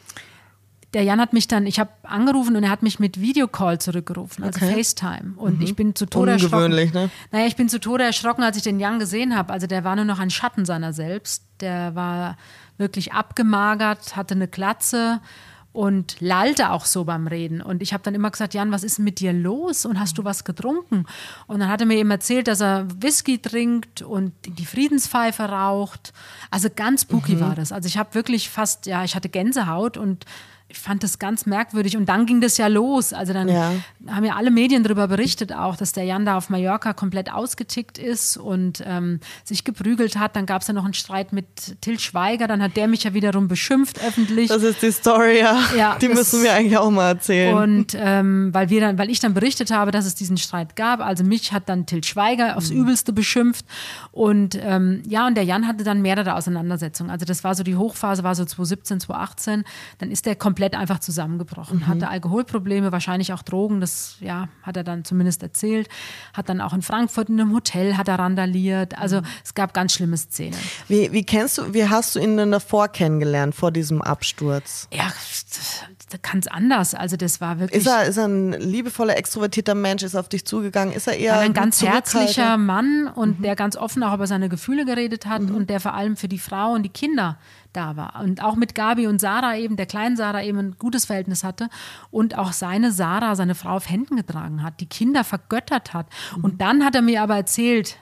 Der 0.94 1.02
Jan 1.02 1.20
hat 1.20 1.32
mich 1.32 1.48
dann, 1.48 1.66
ich 1.66 1.78
habe 1.80 1.90
angerufen 2.04 2.56
und 2.56 2.62
er 2.62 2.70
hat 2.70 2.82
mich 2.82 2.98
mit 2.98 3.20
Videocall 3.20 3.80
zurückgerufen, 3.80 4.44
also 4.44 4.64
okay. 4.64 4.74
FaceTime. 4.74 5.34
Und 5.36 5.58
mhm. 5.58 5.64
ich 5.64 5.76
bin 5.76 5.94
zu 5.94 6.06
Tode 6.06 6.32
Ungewöhnlich, 6.32 6.94
erschrocken. 6.94 7.06
Ne? 7.06 7.28
Naja, 7.32 7.46
ich 7.46 7.56
bin 7.56 7.68
zu 7.68 7.80
Tode 7.80 8.04
erschrocken, 8.04 8.42
als 8.42 8.56
ich 8.56 8.62
den 8.62 8.78
Jan 8.78 8.98
gesehen 8.98 9.36
habe. 9.36 9.52
Also 9.52 9.66
der 9.66 9.84
war 9.84 9.96
nur 9.96 10.04
noch 10.04 10.20
ein 10.20 10.30
Schatten 10.30 10.64
seiner 10.64 10.92
selbst. 10.92 11.44
Der 11.60 11.94
war 11.94 12.36
wirklich 12.78 13.12
abgemagert, 13.12 14.16
hatte 14.16 14.34
eine 14.34 14.48
Glatze 14.48 15.20
und 15.72 16.20
lallte 16.20 16.70
auch 16.70 16.84
so 16.84 17.02
beim 17.02 17.26
Reden. 17.26 17.60
Und 17.60 17.82
ich 17.82 17.92
habe 17.92 18.04
dann 18.04 18.14
immer 18.14 18.30
gesagt, 18.30 18.54
Jan, 18.54 18.70
was 18.70 18.84
ist 18.84 19.00
mit 19.00 19.18
dir 19.18 19.32
los? 19.32 19.84
Und 19.84 19.98
hast 19.98 20.16
du 20.16 20.24
was 20.24 20.44
getrunken? 20.44 21.04
Und 21.48 21.58
dann 21.58 21.68
hat 21.68 21.80
er 21.80 21.86
mir 21.86 21.96
eben 21.96 22.12
erzählt, 22.12 22.46
dass 22.46 22.60
er 22.60 22.86
Whisky 23.02 23.38
trinkt 23.38 24.00
und 24.00 24.32
die 24.46 24.66
Friedenspfeife 24.66 25.42
raucht. 25.42 26.12
Also 26.52 26.68
ganz 26.74 27.02
spooky 27.02 27.34
mhm. 27.34 27.40
war 27.40 27.54
das. 27.56 27.72
Also 27.72 27.88
ich 27.88 27.98
habe 27.98 28.14
wirklich 28.14 28.48
fast, 28.48 28.86
ja, 28.86 29.02
ich 29.02 29.16
hatte 29.16 29.28
Gänsehaut 29.28 29.96
und 29.96 30.24
ich 30.74 30.80
fand 30.80 31.04
das 31.04 31.20
ganz 31.20 31.46
merkwürdig. 31.46 31.96
Und 31.96 32.08
dann 32.08 32.26
ging 32.26 32.40
das 32.40 32.58
ja 32.58 32.66
los. 32.66 33.12
Also 33.12 33.32
dann 33.32 33.48
ja. 33.48 33.72
haben 34.08 34.24
ja 34.24 34.34
alle 34.34 34.50
Medien 34.50 34.82
darüber 34.82 35.06
berichtet 35.06 35.52
auch, 35.52 35.76
dass 35.76 35.92
der 35.92 36.02
Jan 36.02 36.26
da 36.26 36.36
auf 36.36 36.50
Mallorca 36.50 36.92
komplett 36.92 37.32
ausgetickt 37.32 37.96
ist 37.96 38.36
und 38.36 38.82
ähm, 38.84 39.20
sich 39.44 39.62
geprügelt 39.62 40.18
hat. 40.18 40.34
Dann 40.34 40.46
gab 40.46 40.62
es 40.62 40.68
ja 40.68 40.74
noch 40.74 40.84
einen 40.84 40.94
Streit 40.94 41.32
mit 41.32 41.80
Till 41.80 42.00
Schweiger. 42.00 42.48
Dann 42.48 42.60
hat 42.60 42.76
der 42.76 42.88
mich 42.88 43.04
ja 43.04 43.14
wiederum 43.14 43.46
beschimpft 43.46 44.04
öffentlich. 44.04 44.48
Das 44.48 44.64
ist 44.64 44.82
die 44.82 44.90
Story, 44.90 45.38
ja. 45.38 45.60
ja 45.76 45.96
die 46.00 46.08
müssen 46.08 46.42
wir 46.42 46.52
eigentlich 46.52 46.76
auch 46.76 46.90
mal 46.90 47.08
erzählen. 47.08 47.54
Und 47.54 47.96
ähm, 47.96 48.52
weil 48.52 48.68
wir 48.68 48.80
dann, 48.80 48.98
weil 48.98 49.10
ich 49.10 49.20
dann 49.20 49.32
berichtet 49.32 49.70
habe, 49.70 49.92
dass 49.92 50.06
es 50.06 50.16
diesen 50.16 50.38
Streit 50.38 50.74
gab. 50.74 51.00
Also 51.00 51.22
mich 51.22 51.52
hat 51.52 51.68
dann 51.68 51.86
Till 51.86 52.02
Schweiger 52.02 52.56
aufs 52.56 52.70
mhm. 52.70 52.80
Übelste 52.80 53.12
beschimpft. 53.12 53.64
Und 54.10 54.58
ähm, 54.60 55.04
ja, 55.06 55.28
und 55.28 55.36
der 55.36 55.44
Jan 55.44 55.68
hatte 55.68 55.84
dann 55.84 56.02
mehrere 56.02 56.34
Auseinandersetzungen. 56.34 57.12
Also 57.12 57.24
das 57.24 57.44
war 57.44 57.54
so 57.54 57.62
die 57.62 57.76
Hochphase, 57.76 58.24
war 58.24 58.34
so 58.34 58.44
2017, 58.44 58.98
2018. 59.00 59.64
Dann 59.98 60.10
ist 60.10 60.26
der 60.26 60.34
komplett 60.34 60.63
komplett 60.64 60.80
einfach 60.80 60.98
zusammengebrochen. 60.98 61.78
Mhm. 61.78 61.86
Hatte 61.86 62.08
Alkoholprobleme, 62.08 62.92
wahrscheinlich 62.92 63.32
auch 63.32 63.42
Drogen, 63.42 63.80
das 63.80 64.16
ja, 64.20 64.48
hat 64.62 64.76
er 64.76 64.84
dann 64.84 65.04
zumindest 65.04 65.42
erzählt. 65.42 65.88
Hat 66.32 66.48
dann 66.48 66.60
auch 66.60 66.72
in 66.72 66.82
Frankfurt 66.82 67.28
in 67.28 67.40
einem 67.40 67.54
Hotel 67.54 67.96
hat 67.96 68.08
er 68.08 68.18
randaliert. 68.18 68.96
Also 68.98 69.20
mhm. 69.20 69.26
es 69.44 69.54
gab 69.54 69.74
ganz 69.74 69.92
schlimme 69.92 70.16
Szenen. 70.16 70.58
Wie, 70.88 71.12
wie 71.12 71.24
kennst 71.24 71.58
du, 71.58 71.74
wie 71.74 71.88
hast 71.88 72.14
du 72.14 72.20
ihn 72.20 72.36
denn 72.36 72.50
davor 72.50 72.88
kennengelernt, 72.88 73.54
vor 73.54 73.70
diesem 73.70 74.00
Absturz? 74.02 74.88
Ja, 74.92 75.12
ganz 76.22 76.46
anders. 76.46 76.94
Also 76.94 77.16
das 77.16 77.40
war 77.40 77.58
wirklich. 77.58 77.80
Ist 77.80 77.86
er, 77.86 78.04
ist 78.04 78.16
er 78.16 78.26
ein 78.26 78.52
liebevoller, 78.52 79.16
extrovertierter 79.16 79.74
Mensch, 79.74 80.02
ist 80.02 80.14
auf 80.14 80.28
dich 80.28 80.46
zugegangen? 80.46 80.94
Ist 80.94 81.08
er 81.08 81.16
eher 81.16 81.38
ein 81.38 81.52
ganz 81.52 81.82
herzlicher 81.82 82.56
Mann 82.56 83.08
und 83.14 83.40
mhm. 83.40 83.42
der 83.42 83.56
ganz 83.56 83.76
offen 83.76 84.02
auch 84.02 84.14
über 84.14 84.26
seine 84.26 84.48
Gefühle 84.48 84.84
geredet 84.84 85.26
hat 85.26 85.42
mhm. 85.42 85.54
und 85.54 85.70
der 85.70 85.80
vor 85.80 85.94
allem 85.94 86.16
für 86.16 86.28
die 86.28 86.38
Frau 86.38 86.72
und 86.72 86.84
die 86.84 86.90
Kinder 86.90 87.38
da 87.76 87.96
war. 87.96 88.20
Und 88.22 88.42
auch 88.42 88.56
mit 88.56 88.74
Gabi 88.74 89.06
und 89.06 89.20
Sarah 89.20 89.56
eben, 89.56 89.76
der 89.76 89.86
kleinen 89.86 90.16
Sarah 90.16 90.42
eben 90.42 90.58
ein 90.58 90.76
gutes 90.78 91.04
Verhältnis 91.04 91.44
hatte 91.44 91.68
und 92.10 92.38
auch 92.38 92.52
seine 92.52 92.92
Sarah, 92.92 93.34
seine 93.34 93.54
Frau 93.54 93.76
auf 93.76 93.90
Händen 93.90 94.16
getragen 94.16 94.62
hat, 94.62 94.80
die 94.80 94.86
Kinder 94.86 95.24
vergöttert 95.24 95.92
hat. 95.94 96.06
Mhm. 96.36 96.44
Und 96.44 96.60
dann 96.60 96.84
hat 96.84 96.94
er 96.94 97.02
mir 97.02 97.22
aber 97.22 97.36
erzählt, 97.36 97.98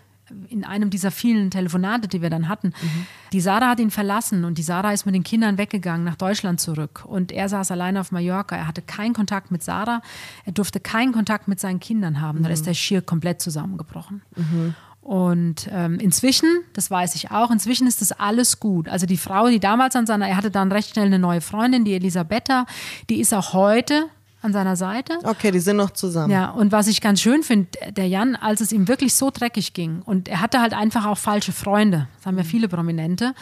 in 0.48 0.64
einem 0.64 0.90
dieser 0.90 1.10
vielen 1.10 1.50
Telefonate, 1.50 2.08
die 2.08 2.22
wir 2.22 2.30
dann 2.30 2.48
hatten, 2.48 2.68
mhm. 2.68 3.06
die 3.32 3.40
Sarah 3.40 3.70
hat 3.70 3.80
ihn 3.80 3.90
verlassen 3.90 4.44
und 4.44 4.58
die 4.58 4.62
Sarah 4.62 4.92
ist 4.92 5.04
mit 5.04 5.14
den 5.14 5.24
Kindern 5.24 5.58
weggegangen 5.58 6.04
nach 6.04 6.16
Deutschland 6.16 6.60
zurück 6.60 7.04
und 7.06 7.32
er 7.32 7.48
saß 7.48 7.70
alleine 7.70 8.00
auf 8.00 8.12
Mallorca. 8.12 8.56
Er 8.56 8.66
hatte 8.66 8.82
keinen 8.82 9.12
Kontakt 9.12 9.50
mit 9.50 9.62
Sarah, 9.62 10.00
er 10.44 10.52
durfte 10.52 10.80
keinen 10.80 11.12
Kontakt 11.12 11.48
mit 11.48 11.60
seinen 11.60 11.80
Kindern 11.80 12.20
haben. 12.20 12.38
Mhm. 12.38 12.44
Da 12.44 12.50
ist 12.50 12.66
der 12.66 12.74
schier 12.74 13.02
komplett 13.02 13.40
zusammengebrochen. 13.40 14.22
Mhm. 14.36 14.74
Und 15.02 15.68
ähm, 15.72 15.98
inzwischen, 15.98 16.48
das 16.74 16.88
weiß 16.88 17.16
ich 17.16 17.32
auch, 17.32 17.50
inzwischen 17.50 17.88
ist 17.88 18.00
das 18.00 18.12
alles 18.12 18.60
gut. 18.60 18.88
Also 18.88 19.04
die 19.04 19.16
Frau, 19.16 19.48
die 19.48 19.58
damals 19.58 19.96
an 19.96 20.06
seiner, 20.06 20.28
er 20.28 20.36
hatte 20.36 20.52
dann 20.52 20.70
recht 20.70 20.90
schnell 20.90 21.06
eine 21.06 21.18
neue 21.18 21.40
Freundin, 21.40 21.84
die 21.84 21.94
Elisabetta, 21.94 22.66
die 23.10 23.20
ist 23.20 23.34
auch 23.34 23.52
heute 23.52 24.06
an 24.42 24.52
seiner 24.52 24.74
Seite. 24.74 25.18
Okay, 25.22 25.52
die 25.52 25.60
sind 25.60 25.76
noch 25.76 25.90
zusammen. 25.90 26.32
Ja, 26.32 26.50
und 26.50 26.72
was 26.72 26.88
ich 26.88 27.00
ganz 27.00 27.20
schön 27.20 27.44
finde, 27.44 27.68
der 27.90 28.08
Jan, 28.08 28.34
als 28.34 28.60
es 28.60 28.72
ihm 28.72 28.88
wirklich 28.88 29.14
so 29.14 29.30
dreckig 29.30 29.72
ging 29.72 30.02
und 30.04 30.28
er 30.28 30.40
hatte 30.40 30.60
halt 30.60 30.74
einfach 30.74 31.06
auch 31.06 31.16
falsche 31.16 31.52
Freunde, 31.52 32.08
das 32.16 32.26
haben 32.26 32.36
ja 32.36 32.44
viele 32.44 32.68
Prominente, 32.68 33.34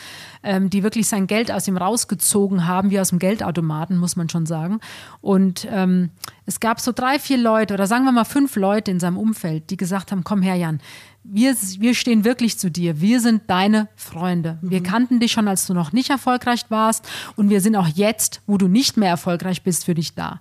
ähm, 0.43 0.69
die 0.69 0.83
wirklich 0.83 1.09
sein 1.09 1.27
Geld 1.27 1.51
aus 1.51 1.67
ihm 1.67 1.79
rausgezogen 1.79 2.67
haben, 2.67 2.91
wie 2.91 3.01
aus 3.01 3.11
dem 3.11 3.19
Geldautomaten, 3.19 3.97
muss 3.97 4.17
man 4.17 4.29
schon 4.29 4.45
sagen. 4.45 4.81
Und 5.23 5.67
ähm, 5.71 6.11
es 6.45 6.61
gab 6.61 6.81
so 6.81 6.93
drei, 6.93 7.19
vier 7.19 7.39
Leute 7.39 7.75
oder 7.75 7.87
sagen 7.87 8.05
wir 8.05 8.13
mal 8.13 8.25
fünf 8.25 8.57
Leute 8.57 8.91
in 8.91 9.01
seinem 9.01 9.17
Umfeld, 9.17 9.71
die 9.71 9.79
gesagt 9.79 10.13
haben, 10.13 10.23
komm 10.23 10.43
her 10.43 10.57
Jan, 10.57 10.81
wir, 11.23 11.55
wir 11.79 11.95
stehen 11.95 12.25
wirklich 12.25 12.59
zu 12.59 12.71
dir. 12.71 13.01
Wir 13.01 13.21
sind 13.21 13.43
deine 13.49 13.89
Freunde. 13.95 14.59
Wir 14.63 14.81
mhm. 14.81 14.85
kannten 14.85 15.21
dich 15.21 15.33
schon, 15.33 15.49
als 15.49 15.67
du 15.67 15.75
noch 15.75 15.93
nicht 15.93 16.11
erfolgreich 16.11 16.65
warst. 16.71 17.07
Und 17.37 17.51
wir 17.51 17.61
sind 17.61 17.77
auch 17.77 17.89
jetzt, 17.89 18.41
wo 18.47 18.57
du 18.57 18.69
nicht 18.69 18.97
mehr 18.97 19.11
erfolgreich 19.11 19.63
bist, 19.63 19.85
für 19.85 19.95
dich 19.95 20.15
da. 20.15 20.41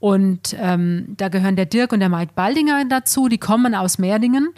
Und 0.00 0.54
ähm, 0.60 1.14
da 1.16 1.28
gehören 1.28 1.56
der 1.56 1.66
Dirk 1.66 1.92
und 1.92 2.00
der 2.00 2.08
Mike 2.08 2.32
Baldinger 2.34 2.84
dazu. 2.84 3.28
Die 3.28 3.38
kommen 3.38 3.74
aus 3.74 3.98
Merdingen, 3.98 4.50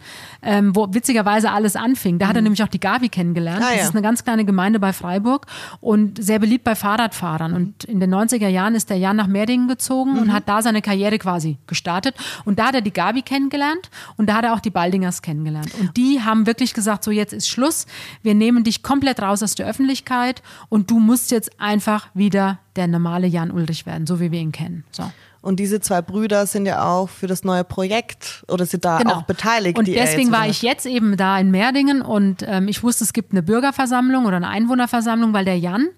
ähm, 0.42 0.76
wo 0.76 0.92
witzigerweise 0.92 1.50
alles 1.50 1.76
anfing. 1.76 2.18
Da 2.18 2.26
mhm. 2.26 2.28
hat 2.28 2.36
er 2.36 2.42
mhm. 2.42 2.44
nämlich 2.44 2.62
auch 2.62 2.68
die 2.68 2.80
Gabi 2.80 3.08
kennengelernt. 3.08 3.62
Ah, 3.64 3.70
ja. 3.70 3.76
Das 3.78 3.86
ist 3.86 3.94
eine 3.94 4.02
ganz 4.02 4.24
kleine 4.24 4.44
Gemeinde 4.44 4.80
bei 4.80 4.92
Freiburg 4.92 5.46
und 5.80 6.22
sehr 6.22 6.40
beliebt 6.40 6.64
bei 6.64 6.74
Fahrradfahrern. 6.74 7.54
Und 7.54 7.84
in 7.84 8.00
den 8.00 8.12
90er 8.12 8.48
Jahren 8.48 8.74
ist 8.74 8.90
der 8.90 8.98
Jan 8.98 9.16
nach 9.16 9.28
Merdingen 9.28 9.68
gezogen 9.68 10.14
mhm. 10.14 10.18
und 10.18 10.32
hat 10.32 10.48
da 10.48 10.60
seine 10.62 10.82
Karriere 10.82 11.18
quasi 11.18 11.56
gestartet. 11.66 12.16
Und 12.44 12.58
da 12.58 12.66
hat 12.66 12.74
er 12.74 12.82
die 12.82 12.92
Gabi 12.92 13.22
kennengelernt 13.22 13.88
und 14.16 14.26
da 14.26 14.34
hat 14.34 14.44
er 14.44 14.52
auch 14.52 14.60
die 14.60 14.70
Baldingers 14.70 15.22
kennengelernt. 15.22 15.59
Und 15.78 15.96
die 15.96 16.22
haben 16.22 16.46
wirklich 16.46 16.74
gesagt, 16.74 17.04
so 17.04 17.10
jetzt 17.10 17.32
ist 17.32 17.48
Schluss. 17.48 17.86
Wir 18.22 18.34
nehmen 18.34 18.64
dich 18.64 18.82
komplett 18.82 19.20
raus 19.20 19.42
aus 19.42 19.54
der 19.54 19.66
Öffentlichkeit 19.66 20.42
und 20.68 20.90
du 20.90 20.98
musst 20.98 21.30
jetzt 21.30 21.60
einfach 21.60 22.08
wieder 22.14 22.58
der 22.76 22.88
normale 22.88 23.26
Jan 23.26 23.50
Ulrich 23.50 23.86
werden, 23.86 24.06
so 24.06 24.20
wie 24.20 24.30
wir 24.30 24.40
ihn 24.40 24.52
kennen. 24.52 24.84
So. 24.90 25.10
Und 25.42 25.58
diese 25.58 25.80
zwei 25.80 26.02
Brüder 26.02 26.44
sind 26.46 26.66
ja 26.66 26.84
auch 26.84 27.08
für 27.08 27.26
das 27.26 27.44
neue 27.44 27.64
Projekt 27.64 28.44
oder 28.48 28.66
sind 28.66 28.84
da 28.84 28.98
genau. 28.98 29.14
auch 29.14 29.22
beteiligt. 29.22 29.78
Und 29.78 29.88
deswegen 29.88 30.30
war 30.32 30.46
ich 30.46 30.60
jetzt 30.60 30.84
eben 30.84 31.16
da 31.16 31.38
in 31.38 31.50
Merdingen 31.50 32.02
und 32.02 32.44
ähm, 32.46 32.68
ich 32.68 32.82
wusste, 32.82 33.04
es 33.04 33.14
gibt 33.14 33.32
eine 33.32 33.42
Bürgerversammlung 33.42 34.26
oder 34.26 34.36
eine 34.36 34.48
Einwohnerversammlung, 34.48 35.32
weil 35.32 35.46
der 35.46 35.58
Jan, 35.58 35.88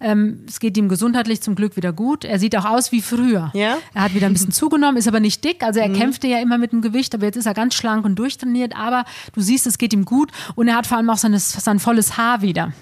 ähm, 0.00 0.44
es 0.48 0.60
geht 0.60 0.76
ihm 0.76 0.88
gesundheitlich 0.88 1.42
zum 1.42 1.54
Glück 1.54 1.76
wieder 1.76 1.92
gut. 1.92 2.24
Er 2.24 2.38
sieht 2.38 2.56
auch 2.56 2.64
aus 2.64 2.90
wie 2.90 3.02
früher. 3.02 3.50
Ja? 3.54 3.78
Er 3.94 4.02
hat 4.02 4.14
wieder 4.14 4.26
ein 4.26 4.32
bisschen 4.32 4.52
zugenommen, 4.52 4.96
ist 4.96 5.08
aber 5.08 5.20
nicht 5.20 5.44
dick. 5.44 5.62
Also 5.62 5.80
er 5.80 5.88
mhm. 5.88 5.94
kämpfte 5.94 6.26
ja 6.26 6.40
immer 6.40 6.58
mit 6.58 6.72
dem 6.72 6.80
Gewicht, 6.80 7.14
aber 7.14 7.26
jetzt 7.26 7.36
ist 7.36 7.46
er 7.46 7.54
ganz 7.54 7.74
schlank 7.74 8.04
und 8.04 8.16
durchtrainiert. 8.16 8.74
Aber 8.76 9.04
du 9.34 9.40
siehst, 9.40 9.66
es 9.66 9.78
geht 9.78 9.92
ihm 9.92 10.04
gut 10.04 10.30
und 10.54 10.68
er 10.68 10.76
hat 10.76 10.86
vor 10.86 10.96
allem 10.96 11.10
auch 11.10 11.18
seine, 11.18 11.38
sein 11.38 11.78
volles 11.78 12.16
Haar 12.16 12.42
wieder. 12.42 12.72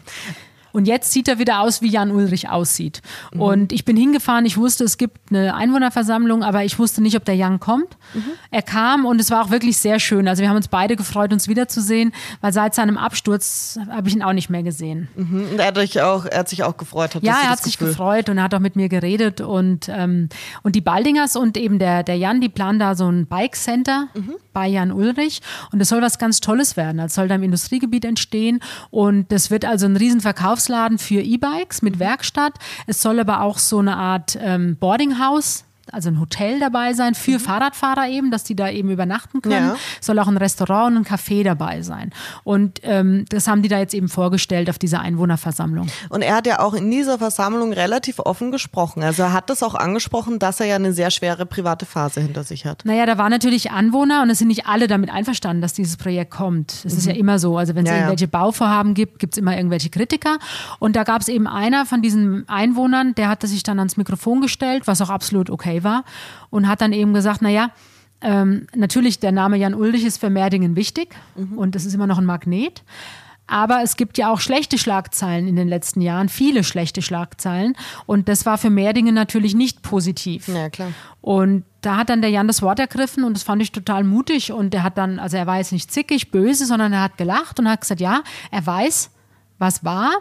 Und 0.72 0.86
jetzt 0.86 1.12
sieht 1.12 1.28
er 1.28 1.38
wieder 1.38 1.60
aus, 1.60 1.82
wie 1.82 1.88
Jan 1.88 2.10
Ulrich 2.10 2.48
aussieht. 2.48 3.02
Mhm. 3.32 3.40
Und 3.40 3.72
ich 3.72 3.84
bin 3.84 3.96
hingefahren, 3.96 4.46
ich 4.46 4.56
wusste, 4.56 4.84
es 4.84 4.98
gibt 4.98 5.30
eine 5.30 5.54
Einwohnerversammlung, 5.54 6.42
aber 6.42 6.64
ich 6.64 6.78
wusste 6.78 7.02
nicht, 7.02 7.16
ob 7.16 7.24
der 7.24 7.36
Jan 7.36 7.60
kommt. 7.60 7.96
Mhm. 8.14 8.24
Er 8.50 8.62
kam 8.62 9.04
und 9.06 9.20
es 9.20 9.30
war 9.30 9.44
auch 9.44 9.50
wirklich 9.50 9.76
sehr 9.78 9.98
schön. 10.00 10.28
Also 10.28 10.42
wir 10.42 10.48
haben 10.48 10.56
uns 10.56 10.68
beide 10.68 10.96
gefreut, 10.96 11.32
uns 11.32 11.48
wiederzusehen, 11.48 12.12
weil 12.40 12.52
seit 12.52 12.74
seinem 12.74 12.96
Absturz 12.96 13.78
habe 13.90 14.08
ich 14.08 14.14
ihn 14.14 14.22
auch 14.22 14.32
nicht 14.32 14.50
mehr 14.50 14.62
gesehen. 14.62 15.08
Mhm. 15.16 15.48
Und 15.52 15.58
er 15.58 15.66
hat, 15.66 15.78
euch 15.78 16.00
auch, 16.02 16.26
er 16.26 16.40
hat 16.40 16.48
sich 16.48 16.62
auch 16.62 16.76
gefreut. 16.76 17.14
Hat 17.14 17.22
ja, 17.22 17.38
er 17.42 17.50
hat 17.50 17.62
sich 17.62 17.78
gefreut 17.78 18.28
und 18.28 18.38
er 18.38 18.44
hat 18.44 18.54
auch 18.54 18.60
mit 18.60 18.76
mir 18.76 18.88
geredet. 18.88 19.40
Und, 19.40 19.88
ähm, 19.88 20.28
und 20.62 20.74
die 20.74 20.80
Baldingers 20.80 21.36
und 21.36 21.56
eben 21.56 21.78
der, 21.78 22.02
der 22.02 22.16
Jan, 22.16 22.40
die 22.40 22.48
planen 22.48 22.78
da 22.78 22.94
so 22.94 23.10
ein 23.10 23.26
Bike-Center 23.26 24.08
mhm. 24.14 24.34
bei 24.52 24.68
Jan 24.68 24.92
Ulrich. 24.92 25.40
Und 25.72 25.78
das 25.78 25.88
soll 25.88 26.02
was 26.02 26.18
ganz 26.18 26.40
Tolles 26.40 26.76
werden. 26.76 26.98
Das 26.98 27.14
soll 27.14 27.28
da 27.28 27.34
im 27.34 27.42
Industriegebiet 27.42 28.04
entstehen. 28.04 28.60
Und 28.90 29.32
das 29.32 29.50
wird 29.50 29.64
also 29.64 29.86
ein 29.86 29.96
Riesenverkauf 29.96 30.57
Verkaufsladen 30.58 30.98
für 30.98 31.20
E-Bikes 31.20 31.82
mit 31.82 31.98
Werkstatt. 32.00 32.54
Es 32.86 33.00
soll 33.00 33.20
aber 33.20 33.42
auch 33.42 33.58
so 33.58 33.78
eine 33.78 33.96
Art 33.96 34.36
ähm, 34.40 34.76
Boardinghaus 34.76 35.64
also 35.92 36.08
ein 36.08 36.20
Hotel 36.20 36.60
dabei 36.60 36.92
sein 36.92 37.14
für 37.14 37.32
mhm. 37.32 37.40
Fahrradfahrer 37.40 38.08
eben, 38.08 38.30
dass 38.30 38.44
die 38.44 38.56
da 38.56 38.70
eben 38.70 38.90
übernachten 38.90 39.42
können. 39.42 39.68
Ja. 39.68 39.76
Soll 40.00 40.18
auch 40.18 40.28
ein 40.28 40.36
Restaurant 40.36 40.96
und 40.96 41.06
ein 41.06 41.16
Café 41.16 41.44
dabei 41.44 41.82
sein. 41.82 42.10
Und 42.44 42.80
ähm, 42.82 43.24
das 43.28 43.48
haben 43.48 43.62
die 43.62 43.68
da 43.68 43.78
jetzt 43.78 43.94
eben 43.94 44.08
vorgestellt 44.08 44.70
auf 44.70 44.78
dieser 44.78 45.00
Einwohnerversammlung. 45.00 45.88
Und 46.08 46.22
er 46.22 46.36
hat 46.36 46.46
ja 46.46 46.60
auch 46.60 46.74
in 46.74 46.90
dieser 46.90 47.18
Versammlung 47.18 47.72
relativ 47.72 48.18
offen 48.18 48.50
gesprochen. 48.50 49.02
Also 49.02 49.22
er 49.22 49.32
hat 49.32 49.50
das 49.50 49.62
auch 49.62 49.74
angesprochen, 49.74 50.38
dass 50.38 50.60
er 50.60 50.66
ja 50.66 50.76
eine 50.76 50.92
sehr 50.92 51.10
schwere 51.10 51.46
private 51.46 51.86
Phase 51.86 52.20
hinter 52.20 52.44
sich 52.44 52.64
hat. 52.64 52.84
Naja, 52.84 53.06
da 53.06 53.18
waren 53.18 53.30
natürlich 53.30 53.70
Anwohner 53.70 54.22
und 54.22 54.30
es 54.30 54.38
sind 54.38 54.48
nicht 54.48 54.66
alle 54.66 54.86
damit 54.86 55.10
einverstanden, 55.10 55.62
dass 55.62 55.72
dieses 55.72 55.96
Projekt 55.96 56.30
kommt. 56.30 56.84
Das 56.84 56.92
mhm. 56.92 56.98
ist 56.98 57.06
ja 57.06 57.14
immer 57.14 57.38
so. 57.38 57.56
Also 57.56 57.74
wenn 57.74 57.84
es 57.84 57.90
ja, 57.90 57.96
irgendwelche 57.96 58.24
ja. 58.24 58.30
Bauvorhaben 58.30 58.94
gibt, 58.94 59.18
gibt 59.18 59.34
es 59.34 59.38
immer 59.38 59.56
irgendwelche 59.56 59.90
Kritiker. 59.90 60.38
Und 60.78 60.96
da 60.96 61.04
gab 61.04 61.22
es 61.22 61.28
eben 61.28 61.46
einer 61.46 61.86
von 61.86 62.02
diesen 62.02 62.48
Einwohnern, 62.48 63.14
der 63.14 63.28
hatte 63.28 63.46
sich 63.46 63.62
dann 63.62 63.78
ans 63.78 63.96
Mikrofon 63.96 64.40
gestellt, 64.40 64.86
was 64.86 65.00
auch 65.00 65.10
absolut 65.10 65.50
okay 65.50 65.77
war 65.84 66.04
und 66.50 66.68
hat 66.68 66.80
dann 66.80 66.92
eben 66.92 67.14
gesagt, 67.14 67.42
naja, 67.42 67.70
ähm, 68.20 68.66
natürlich 68.74 69.20
der 69.20 69.32
Name 69.32 69.56
Jan 69.56 69.74
Ulrich 69.74 70.04
ist 70.04 70.18
für 70.18 70.30
Merdingen 70.30 70.76
wichtig 70.76 71.14
mhm. 71.36 71.56
und 71.58 71.76
es 71.76 71.84
ist 71.84 71.94
immer 71.94 72.06
noch 72.06 72.18
ein 72.18 72.24
Magnet. 72.24 72.82
Aber 73.48 73.82
es 73.82 73.96
gibt 73.96 74.18
ja 74.18 74.30
auch 74.30 74.40
schlechte 74.40 74.76
Schlagzeilen 74.76 75.48
in 75.48 75.56
den 75.56 75.68
letzten 75.68 76.02
Jahren, 76.02 76.28
viele 76.28 76.62
schlechte 76.62 77.00
Schlagzeilen. 77.00 77.74
Und 78.04 78.28
das 78.28 78.44
war 78.44 78.58
für 78.58 78.68
Merdingen 78.68 79.14
natürlich 79.14 79.54
nicht 79.54 79.80
positiv. 79.80 80.48
Ja, 80.48 80.68
klar. 80.68 80.92
Und 81.22 81.64
da 81.80 81.96
hat 81.96 82.10
dann 82.10 82.20
der 82.20 82.30
Jan 82.30 82.46
das 82.46 82.60
Wort 82.60 82.78
ergriffen 82.78 83.24
und 83.24 83.34
das 83.34 83.42
fand 83.42 83.62
ich 83.62 83.72
total 83.72 84.04
mutig. 84.04 84.52
Und 84.52 84.74
er 84.74 84.82
hat 84.82 84.98
dann, 84.98 85.18
also 85.18 85.38
er 85.38 85.46
war 85.46 85.56
jetzt 85.56 85.72
nicht 85.72 85.90
zickig, 85.90 86.30
böse, 86.30 86.66
sondern 86.66 86.92
er 86.92 87.00
hat 87.00 87.16
gelacht 87.16 87.58
und 87.58 87.68
hat 87.68 87.80
gesagt, 87.80 88.02
ja, 88.02 88.22
er 88.50 88.66
weiß, 88.66 89.10
was 89.58 89.84
war. 89.84 90.12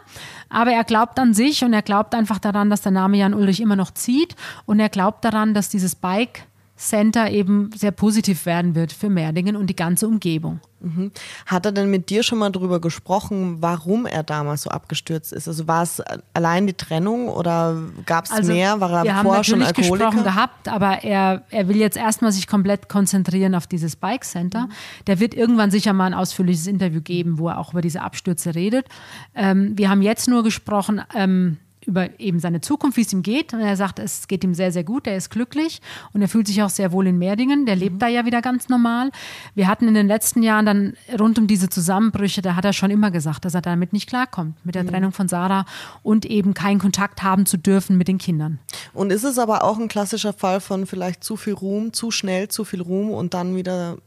Aber 0.50 0.72
er 0.72 0.84
glaubt 0.84 1.20
an 1.20 1.34
sich 1.34 1.64
und 1.64 1.74
er 1.74 1.82
glaubt 1.82 2.14
einfach 2.16 2.40
daran, 2.40 2.70
dass 2.70 2.82
der 2.82 2.92
Name 2.92 3.18
Jan 3.18 3.34
Ulrich 3.34 3.62
immer 3.62 3.76
noch 3.76 3.92
zieht. 3.92 4.36
Und 4.66 4.80
er 4.80 4.90
glaubt 4.90 5.24
daran, 5.26 5.54
dass 5.54 5.70
dieses 5.70 5.96
Bike 5.96 6.48
Center 6.78 7.32
eben 7.32 7.72
sehr 7.76 7.92
positiv 7.92 8.46
werden 8.46 8.76
wird 8.76 8.94
für 8.94 9.10
Merdingen 9.10 9.56
und 9.56 9.68
die 9.68 9.76
ganze 9.76 10.08
Umgebung. 10.08 10.60
Mhm. 10.80 11.12
Hat 11.48 11.66
er 11.66 11.72
denn 11.72 11.90
mit 11.90 12.12
dir 12.12 12.22
schon 12.22 12.38
mal 12.38 12.52
darüber 12.52 12.80
gesprochen, 12.80 13.58
warum 13.62 14.06
er 14.06 14.22
damals 14.22 14.62
so 14.62 14.70
abgestürzt 14.70 15.34
ist? 15.34 15.48
Also 15.48 15.68
war 15.68 15.82
es 15.82 16.04
allein 16.36 16.68
die 16.68 16.74
Trennung 16.74 17.30
oder 17.30 17.82
gab 18.06 18.26
es 18.26 18.32
also 18.32 18.54
mehr? 18.54 18.80
War 18.80 18.92
er 18.92 19.04
wir 19.04 19.16
vorher 19.16 19.38
haben 19.38 19.44
schon 19.44 19.64
Alkoholiker? 19.64 20.12
gesprochen 20.12 20.24
gehabt, 20.24 20.68
aber 20.68 21.04
er, 21.04 21.44
er 21.50 21.68
will 21.68 21.78
jetzt 21.78 21.98
erstmal 21.98 22.32
sich 22.32 22.46
komplett 22.46 22.90
konzentrieren 22.90 23.56
auf 23.56 23.66
dieses 23.66 23.96
Bike 23.96 24.24
Center. 24.24 24.68
Mhm. 24.68 24.72
Der 25.08 25.20
wird 25.20 25.34
irgendwann 25.34 25.72
sicher 25.72 25.94
mal 25.94 26.06
ein 26.06 26.14
ausführliches 26.14 26.68
Interview 26.68 27.02
geben, 27.02 27.40
wo 27.40 27.50
er 27.50 27.58
auch 27.58 27.72
über 27.72 27.82
diese 27.82 28.02
Abstürze 28.02 28.54
redet. 28.54 28.86
Ähm, 29.34 29.76
wir 29.76 29.90
haben 29.90 30.04
jetzt 30.04 30.28
nur 30.28 30.44
gesprochen, 30.44 31.02
ähm, 31.16 31.58
über 31.88 32.20
eben 32.20 32.40
seine 32.40 32.62
Zukunft, 32.62 32.98
wie 32.98 33.02
es 33.02 33.14
ihm 33.14 33.24
geht. 33.24 33.54
Und 33.54 33.62
er 33.62 33.76
sagt, 33.76 33.98
es 34.00 34.28
geht 34.28 34.44
ihm 34.44 34.54
sehr, 34.54 34.72
sehr 34.72 34.84
gut, 34.84 35.08
er 35.08 35.18
ist 35.18 35.30
glücklich 35.30 35.82
und 36.14 36.22
er 36.22 36.28
fühlt 36.28 36.48
sich 36.48 36.62
auch 36.62 36.70
sehr 36.70 36.92
wohl 36.92 37.08
in 37.08 37.18
Merdingen. 37.18 37.66
Der 37.66 37.76
lebt 37.76 37.96
mhm. 37.96 38.00
da 38.00 38.08
ja 38.08 38.26
wieder 38.26 38.42
ganz 38.42 38.70
normal. 38.70 39.12
Wir 39.56 39.68
hatten 39.68 39.88
in 39.88 39.94
den 39.94 40.08
letzten 40.08 40.44
Jahren 40.44 40.66
dann 40.66 40.94
rund 41.18 41.40
um 41.40 41.48
diese 41.48 41.70
Zusammenbrüche, 41.70 42.42
da 42.42 42.56
hat 42.56 42.66
er 42.66 42.74
schon 42.74 42.92
immer 42.92 43.10
gesagt, 43.10 43.46
dass 43.46 43.56
er 43.56 43.62
damit 43.62 43.94
nicht 43.94 44.08
klarkommt, 44.08 44.64
mit 44.66 44.76
der 44.76 44.84
mhm. 44.84 44.90
Trennung 44.90 45.12
von 45.14 45.28
Sarah 45.28 45.66
und 46.04 46.26
eben 46.26 46.54
keinen 46.54 46.80
Kontakt 46.80 47.24
haben 47.24 47.46
zu 47.46 47.58
dürfen 47.58 47.98
mit 47.98 48.08
den 48.08 48.18
Kindern. 48.18 48.60
Und 48.94 49.12
ist 49.12 49.24
es 49.24 49.40
aber 49.40 49.64
auch 49.64 49.80
ein 49.80 49.88
klassischer 49.88 50.34
Fall 50.34 50.60
von 50.60 50.86
vielleicht 50.86 51.24
zu 51.24 51.38
viel 51.38 51.54
Ruhm, 51.54 51.94
zu 51.94 52.12
schnell 52.12 52.50
zu 52.50 52.66
viel 52.66 52.82
Ruhm 52.82 53.12
und 53.12 53.34
dann 53.34 53.56
wieder 53.56 53.98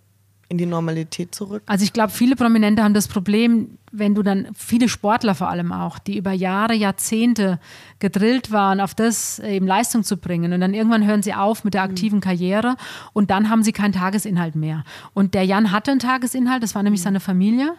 in 0.50 0.58
die 0.58 0.66
Normalität 0.66 1.34
zurück? 1.34 1.62
Also 1.66 1.84
ich 1.84 1.92
glaube, 1.92 2.10
viele 2.10 2.34
Prominente 2.34 2.82
haben 2.82 2.92
das 2.92 3.06
Problem, 3.06 3.78
wenn 3.92 4.14
du 4.14 4.22
dann, 4.22 4.48
viele 4.54 4.88
Sportler 4.88 5.34
vor 5.36 5.48
allem 5.48 5.72
auch, 5.72 5.98
die 5.98 6.18
über 6.18 6.32
Jahre, 6.32 6.74
Jahrzehnte 6.74 7.60
gedrillt 8.00 8.50
waren, 8.50 8.80
auf 8.80 8.94
das 8.94 9.38
eben 9.38 9.66
Leistung 9.66 10.02
zu 10.02 10.16
bringen. 10.16 10.52
Und 10.52 10.60
dann 10.60 10.74
irgendwann 10.74 11.06
hören 11.06 11.22
sie 11.22 11.34
auf 11.34 11.62
mit 11.62 11.74
der 11.74 11.82
aktiven 11.82 12.16
mhm. 12.16 12.22
Karriere 12.22 12.76
und 13.12 13.30
dann 13.30 13.48
haben 13.48 13.62
sie 13.62 13.72
keinen 13.72 13.92
Tagesinhalt 13.92 14.56
mehr. 14.56 14.84
Und 15.14 15.34
der 15.34 15.44
Jan 15.44 15.70
hatte 15.70 15.92
einen 15.92 16.00
Tagesinhalt, 16.00 16.62
das 16.62 16.74
war 16.74 16.82
nämlich 16.82 17.00
mhm. 17.00 17.04
seine 17.04 17.20
Familie. 17.20 17.74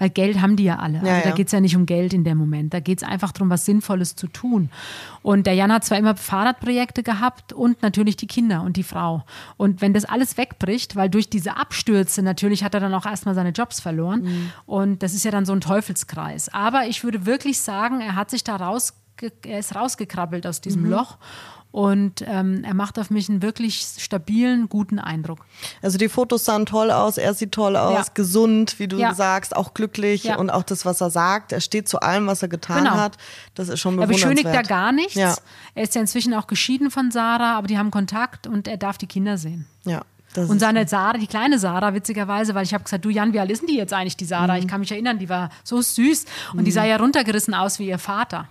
Weil 0.00 0.08
Geld 0.08 0.40
haben 0.40 0.56
die 0.56 0.64
ja 0.64 0.76
alle. 0.76 1.02
Ja, 1.04 1.16
also 1.16 1.28
da 1.28 1.34
geht 1.34 1.48
es 1.48 1.52
ja 1.52 1.60
nicht 1.60 1.76
um 1.76 1.84
Geld 1.84 2.14
in 2.14 2.24
dem 2.24 2.38
Moment. 2.38 2.72
Da 2.72 2.80
geht 2.80 3.02
es 3.02 3.06
einfach 3.06 3.32
darum, 3.32 3.50
was 3.50 3.66
Sinnvolles 3.66 4.16
zu 4.16 4.28
tun. 4.28 4.70
Und 5.20 5.46
der 5.46 5.52
Jan 5.52 5.70
hat 5.70 5.84
zwar 5.84 5.98
immer 5.98 6.16
Fahrradprojekte 6.16 7.02
gehabt 7.02 7.52
und 7.52 7.82
natürlich 7.82 8.16
die 8.16 8.26
Kinder 8.26 8.62
und 8.62 8.78
die 8.78 8.82
Frau. 8.82 9.24
Und 9.58 9.82
wenn 9.82 9.92
das 9.92 10.06
alles 10.06 10.38
wegbricht, 10.38 10.96
weil 10.96 11.10
durch 11.10 11.28
diese 11.28 11.58
Abstürze 11.58 12.22
natürlich 12.22 12.64
hat 12.64 12.72
er 12.72 12.80
dann 12.80 12.94
auch 12.94 13.04
erstmal 13.04 13.34
seine 13.34 13.50
Jobs 13.50 13.78
verloren. 13.78 14.22
Mhm. 14.22 14.52
Und 14.64 15.02
das 15.02 15.12
ist 15.12 15.22
ja 15.24 15.30
dann 15.30 15.44
so 15.44 15.52
ein 15.52 15.60
Teufelskreis. 15.60 16.48
Aber 16.48 16.86
ich 16.86 17.04
würde 17.04 17.26
wirklich 17.26 17.60
sagen, 17.60 18.00
er 18.00 18.16
hat 18.16 18.30
sich 18.30 18.42
da 18.42 18.56
raus, 18.56 18.94
er 19.44 19.58
ist 19.58 19.74
rausgekrabbelt 19.74 20.46
aus 20.46 20.62
diesem 20.62 20.84
mhm. 20.84 20.92
Loch 20.92 21.18
und 21.72 22.24
ähm, 22.26 22.64
er 22.64 22.74
macht 22.74 22.98
auf 22.98 23.10
mich 23.10 23.28
einen 23.28 23.42
wirklich 23.42 23.86
stabilen, 23.98 24.68
guten 24.68 24.98
Eindruck. 24.98 25.46
Also 25.82 25.98
die 25.98 26.08
Fotos 26.08 26.44
sahen 26.44 26.66
toll 26.66 26.90
aus, 26.90 27.16
er 27.16 27.32
sieht 27.32 27.52
toll 27.52 27.76
aus, 27.76 28.08
ja. 28.08 28.12
gesund, 28.12 28.78
wie 28.78 28.88
du 28.88 28.98
ja. 28.98 29.14
sagst, 29.14 29.54
auch 29.54 29.72
glücklich 29.72 30.24
ja. 30.24 30.36
und 30.36 30.50
auch 30.50 30.64
das, 30.64 30.84
was 30.84 31.00
er 31.00 31.10
sagt. 31.10 31.52
Er 31.52 31.60
steht 31.60 31.88
zu 31.88 32.00
allem, 32.00 32.26
was 32.26 32.42
er 32.42 32.48
getan 32.48 32.84
genau. 32.84 32.96
hat. 32.96 33.18
Das 33.54 33.68
ist 33.68 33.78
schon 33.78 33.96
bewundernswert. 33.96 34.30
Er 34.30 34.34
beschönigt 34.34 34.56
da 34.56 34.62
gar 34.62 34.90
nichts. 34.90 35.16
Er 35.16 35.36
ist 35.82 35.94
ja 35.94 36.00
inzwischen 36.00 36.34
auch 36.34 36.48
geschieden 36.48 36.90
von 36.90 37.12
Sarah, 37.12 37.56
aber 37.56 37.68
die 37.68 37.78
haben 37.78 37.92
Kontakt 37.92 38.48
und 38.48 38.66
er 38.66 38.76
darf 38.76 38.98
die 38.98 39.06
Kinder 39.06 39.38
sehen. 39.38 39.66
Ja. 39.84 40.02
und 40.36 40.58
seine 40.58 40.88
Sarah, 40.88 41.18
die 41.18 41.26
kleine 41.28 41.58
Sarah, 41.60 41.94
witzigerweise, 41.94 42.54
weil 42.54 42.64
ich 42.64 42.74
habe 42.74 42.82
gesagt, 42.82 43.04
du 43.04 43.10
Jan, 43.10 43.32
wie 43.32 43.38
alt 43.38 43.50
ist 43.50 43.60
denn 43.60 43.68
die 43.68 43.76
jetzt 43.76 43.92
eigentlich, 43.92 44.16
die 44.16 44.24
Sarah? 44.24 44.54
Mhm. 44.54 44.60
Ich 44.60 44.68
kann 44.68 44.80
mich 44.80 44.90
erinnern, 44.90 45.20
die 45.20 45.28
war 45.28 45.50
so 45.62 45.80
süß 45.80 46.24
und 46.52 46.60
mhm. 46.60 46.64
die 46.64 46.72
sah 46.72 46.84
ja 46.84 46.96
runtergerissen 46.96 47.54
aus 47.54 47.78
wie 47.78 47.86
ihr 47.86 47.98
Vater. 47.98 48.48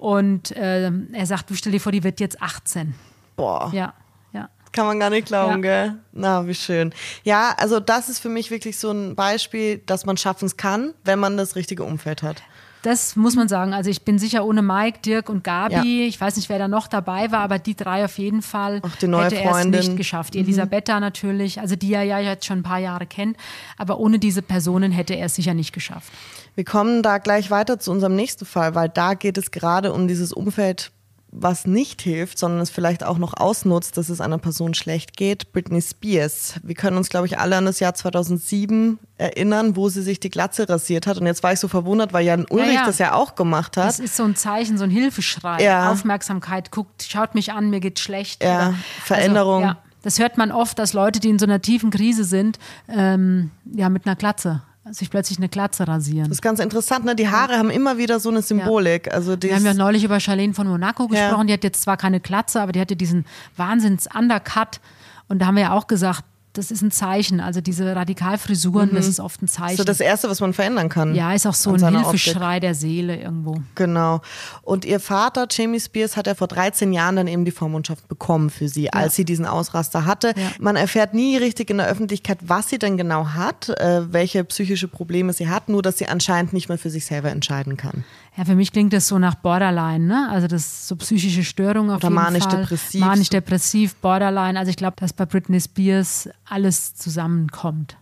Und 0.00 0.56
äh, 0.56 0.90
er 1.12 1.26
sagt, 1.26 1.50
du 1.50 1.54
stell 1.54 1.72
dir 1.72 1.78
vor, 1.78 1.92
die 1.92 2.02
wird 2.02 2.20
jetzt 2.20 2.40
18. 2.40 2.94
Boah. 3.36 3.70
Ja. 3.74 3.92
Ja. 4.32 4.48
Kann 4.72 4.86
man 4.86 4.98
gar 4.98 5.10
nicht 5.10 5.26
glauben, 5.26 5.62
ja. 5.62 5.84
gell? 5.84 5.94
Na, 6.12 6.46
wie 6.46 6.54
schön. 6.54 6.94
Ja, 7.22 7.54
also 7.58 7.80
das 7.80 8.08
ist 8.08 8.18
für 8.18 8.30
mich 8.30 8.50
wirklich 8.50 8.78
so 8.78 8.92
ein 8.92 9.14
Beispiel, 9.14 9.76
dass 9.84 10.06
man 10.06 10.16
schaffen 10.16 10.50
kann, 10.56 10.94
wenn 11.04 11.18
man 11.18 11.36
das 11.36 11.54
richtige 11.54 11.84
Umfeld 11.84 12.22
hat. 12.22 12.42
Das 12.80 13.14
muss 13.14 13.36
man 13.36 13.46
sagen. 13.48 13.74
Also 13.74 13.90
ich 13.90 14.02
bin 14.06 14.18
sicher 14.18 14.46
ohne 14.46 14.62
Mike, 14.62 15.00
Dirk 15.04 15.28
und 15.28 15.44
Gabi, 15.44 16.00
ja. 16.00 16.08
ich 16.08 16.18
weiß 16.18 16.36
nicht, 16.36 16.48
wer 16.48 16.58
da 16.58 16.66
noch 16.66 16.86
dabei 16.86 17.30
war, 17.30 17.40
aber 17.40 17.58
die 17.58 17.76
drei 17.76 18.02
auf 18.06 18.16
jeden 18.16 18.40
Fall 18.40 18.80
Ach, 18.82 18.96
die 18.96 19.06
neue 19.06 19.26
hätte 19.26 19.36
er 19.36 19.54
es 19.54 19.66
nicht 19.66 19.96
geschafft. 19.98 20.32
Die 20.32 20.38
mhm. 20.38 20.46
Elisabetta 20.46 20.98
natürlich, 20.98 21.60
also 21.60 21.76
die 21.76 21.92
er 21.92 22.04
ja 22.04 22.20
jetzt 22.20 22.46
schon 22.46 22.60
ein 22.60 22.62
paar 22.62 22.78
Jahre 22.78 23.04
kennt, 23.04 23.36
aber 23.76 23.98
ohne 24.00 24.18
diese 24.18 24.40
Personen 24.40 24.92
hätte 24.92 25.14
er 25.14 25.26
es 25.26 25.34
sicher 25.34 25.52
nicht 25.52 25.74
geschafft. 25.74 26.10
Wir 26.54 26.64
kommen 26.64 27.02
da 27.02 27.18
gleich 27.18 27.50
weiter 27.50 27.78
zu 27.78 27.90
unserem 27.90 28.16
nächsten 28.16 28.44
Fall, 28.44 28.74
weil 28.74 28.88
da 28.88 29.14
geht 29.14 29.38
es 29.38 29.50
gerade 29.50 29.92
um 29.92 30.08
dieses 30.08 30.32
Umfeld, 30.32 30.92
was 31.32 31.66
nicht 31.66 32.02
hilft, 32.02 32.38
sondern 32.38 32.60
es 32.60 32.70
vielleicht 32.70 33.04
auch 33.04 33.18
noch 33.18 33.34
ausnutzt, 33.34 33.96
dass 33.96 34.08
es 34.08 34.20
einer 34.20 34.38
Person 34.38 34.74
schlecht 34.74 35.16
geht. 35.16 35.52
Britney 35.52 35.80
Spears. 35.80 36.54
Wir 36.62 36.74
können 36.74 36.96
uns, 36.96 37.08
glaube 37.08 37.26
ich, 37.26 37.38
alle 37.38 37.56
an 37.56 37.66
das 37.66 37.78
Jahr 37.78 37.94
2007 37.94 38.98
erinnern, 39.16 39.76
wo 39.76 39.88
sie 39.88 40.02
sich 40.02 40.18
die 40.18 40.30
Glatze 40.30 40.68
rasiert 40.68 41.06
hat. 41.06 41.18
Und 41.18 41.26
jetzt 41.26 41.42
war 41.42 41.52
ich 41.52 41.60
so 41.60 41.68
verwundert, 41.68 42.12
weil 42.12 42.24
Jan 42.24 42.46
Ulrich 42.50 42.74
ja, 42.74 42.80
ja. 42.80 42.86
das 42.86 42.98
ja 42.98 43.14
auch 43.14 43.36
gemacht 43.36 43.76
hat. 43.76 43.88
Das 43.88 44.00
ist 44.00 44.16
so 44.16 44.24
ein 44.24 44.34
Zeichen, 44.34 44.76
so 44.76 44.84
ein 44.84 44.90
Hilfeschrei. 44.90 45.62
Ja. 45.62 45.92
Aufmerksamkeit, 45.92 46.72
guckt, 46.72 47.06
schaut 47.08 47.34
mich 47.34 47.52
an, 47.52 47.70
mir 47.70 47.80
geht 47.80 48.00
schlecht. 48.00 48.42
Ja, 48.42 48.68
oder, 48.68 48.74
Veränderung. 49.04 49.64
Also, 49.64 49.76
das 50.02 50.18
hört 50.18 50.36
man 50.38 50.50
oft, 50.50 50.78
dass 50.78 50.94
Leute, 50.94 51.20
die 51.20 51.28
in 51.28 51.38
so 51.38 51.46
einer 51.46 51.60
tiefen 51.60 51.90
Krise 51.90 52.24
sind, 52.24 52.58
ähm, 52.88 53.50
ja, 53.72 53.88
mit 53.88 54.06
einer 54.06 54.16
Glatze 54.16 54.62
sich 54.92 55.10
plötzlich 55.10 55.38
eine 55.38 55.48
Glatze 55.48 55.86
rasieren. 55.86 56.28
Das 56.28 56.38
ist 56.38 56.42
ganz 56.42 56.60
interessant, 56.60 57.04
ne? 57.04 57.14
Die 57.14 57.28
Haare 57.28 57.52
ja. 57.52 57.58
haben 57.58 57.70
immer 57.70 57.98
wieder 57.98 58.20
so 58.20 58.30
eine 58.30 58.42
Symbolik. 58.42 59.06
Ja. 59.06 59.12
Also 59.12 59.36
Wir 59.40 59.54
haben 59.54 59.64
ja 59.64 59.74
neulich 59.74 60.04
über 60.04 60.20
Charlene 60.20 60.54
von 60.54 60.66
Monaco 60.68 61.08
gesprochen, 61.08 61.40
ja. 61.40 61.44
die 61.44 61.52
hat 61.54 61.64
jetzt 61.64 61.82
zwar 61.82 61.96
keine 61.96 62.20
Glatze, 62.20 62.60
aber 62.60 62.72
die 62.72 62.80
hatte 62.80 62.96
diesen 62.96 63.24
Wahnsinns-Undercut. 63.56 64.80
Und 65.28 65.40
da 65.40 65.46
haben 65.46 65.54
wir 65.56 65.62
ja 65.62 65.72
auch 65.72 65.86
gesagt, 65.86 66.24
das 66.52 66.70
ist 66.70 66.82
ein 66.82 66.90
Zeichen. 66.90 67.40
Also 67.40 67.60
diese 67.60 67.94
Radikalfrisuren, 67.94 68.90
mhm. 68.90 68.96
das 68.96 69.06
ist 69.06 69.20
oft 69.20 69.40
ein 69.42 69.48
Zeichen. 69.48 69.76
So 69.76 69.84
das 69.84 70.00
Erste, 70.00 70.28
was 70.28 70.40
man 70.40 70.52
verändern 70.52 70.88
kann. 70.88 71.14
Ja, 71.14 71.32
ist 71.32 71.46
auch 71.46 71.54
so 71.54 71.72
ein 71.72 71.96
Hilfeschrei 71.96 72.56
Optik. 72.56 72.60
der 72.62 72.74
Seele 72.74 73.16
irgendwo. 73.16 73.62
Genau. 73.76 74.20
Und 74.62 74.84
ihr 74.84 74.98
Vater, 74.98 75.46
Jamie 75.50 75.78
Spears, 75.78 76.16
hat 76.16 76.26
ja 76.26 76.34
vor 76.34 76.48
13 76.48 76.92
Jahren 76.92 77.16
dann 77.16 77.28
eben 77.28 77.44
die 77.44 77.50
Vormundschaft 77.52 78.08
bekommen 78.08 78.50
für 78.50 78.68
sie, 78.68 78.84
ja. 78.84 78.90
als 78.92 79.14
sie 79.14 79.24
diesen 79.24 79.46
Ausraster 79.46 80.06
hatte. 80.06 80.34
Ja. 80.36 80.50
Man 80.58 80.76
erfährt 80.76 81.14
nie 81.14 81.36
richtig 81.36 81.70
in 81.70 81.78
der 81.78 81.86
Öffentlichkeit, 81.86 82.38
was 82.42 82.68
sie 82.68 82.78
denn 82.78 82.96
genau 82.96 83.28
hat, 83.28 83.68
äh, 83.68 84.12
welche 84.12 84.44
psychische 84.44 84.88
Probleme 84.88 85.32
sie 85.32 85.48
hat, 85.48 85.68
nur 85.68 85.82
dass 85.82 85.98
sie 85.98 86.06
anscheinend 86.06 86.52
nicht 86.52 86.68
mehr 86.68 86.78
für 86.78 86.90
sich 86.90 87.06
selber 87.06 87.30
entscheiden 87.30 87.76
kann. 87.76 88.04
Ja, 88.36 88.44
für 88.44 88.54
mich 88.54 88.72
klingt 88.72 88.92
das 88.92 89.08
so 89.08 89.18
nach 89.18 89.34
Borderline, 89.34 90.04
ne? 90.06 90.28
Also 90.30 90.46
das 90.46 90.62
ist 90.62 90.88
so 90.88 90.96
psychische 90.96 91.42
Störung 91.44 91.90
auf 91.90 91.96
Oder 91.96 92.04
jeden 92.04 92.14
manisch-depressiv. 92.14 93.00
Fall. 93.00 93.08
Manisch-depressiv, 93.10 93.94
Borderline. 93.96 94.58
Also 94.58 94.70
ich 94.70 94.76
glaube, 94.76 94.96
dass 95.00 95.12
bei 95.12 95.26
Britney 95.26 95.60
Spears 95.60 96.28
alles 96.48 96.94
zusammenkommt. 96.94 97.96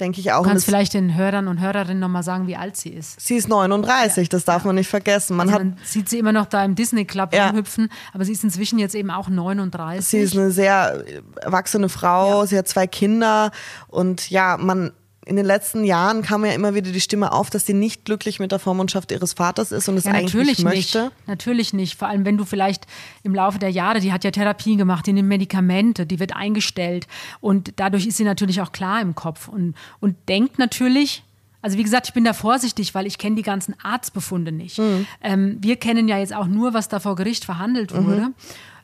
Denke 0.00 0.20
ich 0.20 0.32
auch. 0.32 0.42
Du 0.42 0.48
kannst 0.50 0.66
vielleicht 0.66 0.92
den 0.94 1.14
Hörern 1.16 1.48
und 1.48 1.60
Hörerinnen 1.60 1.98
nochmal 1.98 2.22
sagen, 2.22 2.46
wie 2.46 2.56
alt 2.56 2.76
sie 2.76 2.90
ist. 2.90 3.18
sie 3.20 3.36
ist 3.36 3.48
39, 3.48 4.28
das 4.28 4.44
darf 4.44 4.64
man 4.64 4.74
nicht 4.74 4.88
vergessen. 4.88 5.36
Man 5.36 5.48
Also 5.48 5.60
hat 5.60 5.64
man 5.66 5.78
sieht 5.84 6.08
sie 6.08 6.18
immer 6.18 6.32
noch 6.32 6.46
da 6.46 6.64
im 6.64 6.74
Disney 6.74 7.04
Club 7.04 7.32
Ja. 7.34 7.48
rumhüpfen, 7.48 7.88
aber 8.12 8.24
sie 8.24 8.32
ist 8.32 8.44
inzwischen 8.44 8.78
jetzt 8.78 8.94
eben 8.94 9.10
auch 9.10 9.28
39. 9.28 10.04
Sie 10.06 10.18
ist 10.18 10.36
eine 10.36 10.50
sehr 10.50 11.04
erwachsene 11.40 11.88
Frau, 11.88 12.44
sie 12.44 12.58
hat 12.58 12.68
zwei 12.68 12.86
Kinder 12.86 13.50
und 13.88 14.28
ja, 14.30 14.56
man 14.58 14.92
in 15.26 15.34
den 15.36 15.44
letzten 15.44 15.82
Jahren 15.84 16.22
kam 16.22 16.44
ja 16.44 16.52
immer 16.52 16.74
wieder 16.74 16.92
die 16.92 17.00
Stimme 17.00 17.32
auf, 17.32 17.50
dass 17.50 17.66
sie 17.66 17.74
nicht 17.74 18.04
glücklich 18.04 18.38
mit 18.38 18.52
der 18.52 18.58
Vormundschaft 18.60 19.10
ihres 19.10 19.32
Vaters 19.32 19.72
ist 19.72 19.88
und 19.88 19.96
es 19.96 20.04
Ja, 20.04 20.12
eigentlich 20.12 20.32
natürlich 20.34 20.58
nicht 20.58 20.64
möchte. 20.64 21.02
nicht. 21.06 21.26
Natürlich 21.28 21.72
nicht. 21.74 21.98
Vor 21.98 22.06
allem, 22.08 22.24
wenn 22.24 22.36
du 22.38 22.44
vielleicht 22.44 22.86
im 23.24 23.34
Laufe 23.34 23.58
der 23.58 23.70
Jahre, 23.70 23.98
die 24.00 24.12
hat 24.12 24.22
ja 24.22 24.30
Therapien 24.30 24.78
gemacht, 24.78 25.04
die 25.06 25.12
nimmt 25.12 25.28
Medikamente, 25.28 26.06
die 26.06 26.20
wird 26.20 26.34
eingestellt 26.34 27.08
und 27.40 27.72
dadurch 27.76 28.06
ist 28.06 28.16
sie 28.18 28.24
natürlich 28.24 28.60
auch 28.60 28.70
klar 28.70 29.00
im 29.02 29.14
Kopf 29.16 29.48
und, 29.48 29.74
und 29.98 30.16
denkt 30.28 30.58
natürlich, 30.60 31.24
also 31.60 31.76
wie 31.76 31.82
gesagt, 31.82 32.06
ich 32.06 32.14
bin 32.14 32.22
da 32.22 32.32
vorsichtig, 32.32 32.94
weil 32.94 33.06
ich 33.06 33.18
kenne 33.18 33.34
die 33.34 33.42
ganzen 33.42 33.74
Arztbefunde 33.82 34.52
nicht. 34.52 34.78
Mhm. 34.78 35.06
Ähm, 35.20 35.56
wir 35.60 35.74
kennen 35.74 36.06
ja 36.06 36.18
jetzt 36.18 36.32
auch 36.34 36.46
nur, 36.46 36.72
was 36.72 36.88
da 36.88 37.00
vor 37.00 37.16
Gericht 37.16 37.44
verhandelt 37.44 37.92
Mhm. 37.92 38.06
wurde. 38.06 38.28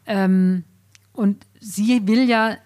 Ähm, 0.06 0.64
und 1.12 1.46
sie 1.60 2.08
will 2.08 2.28
ja 2.28 2.56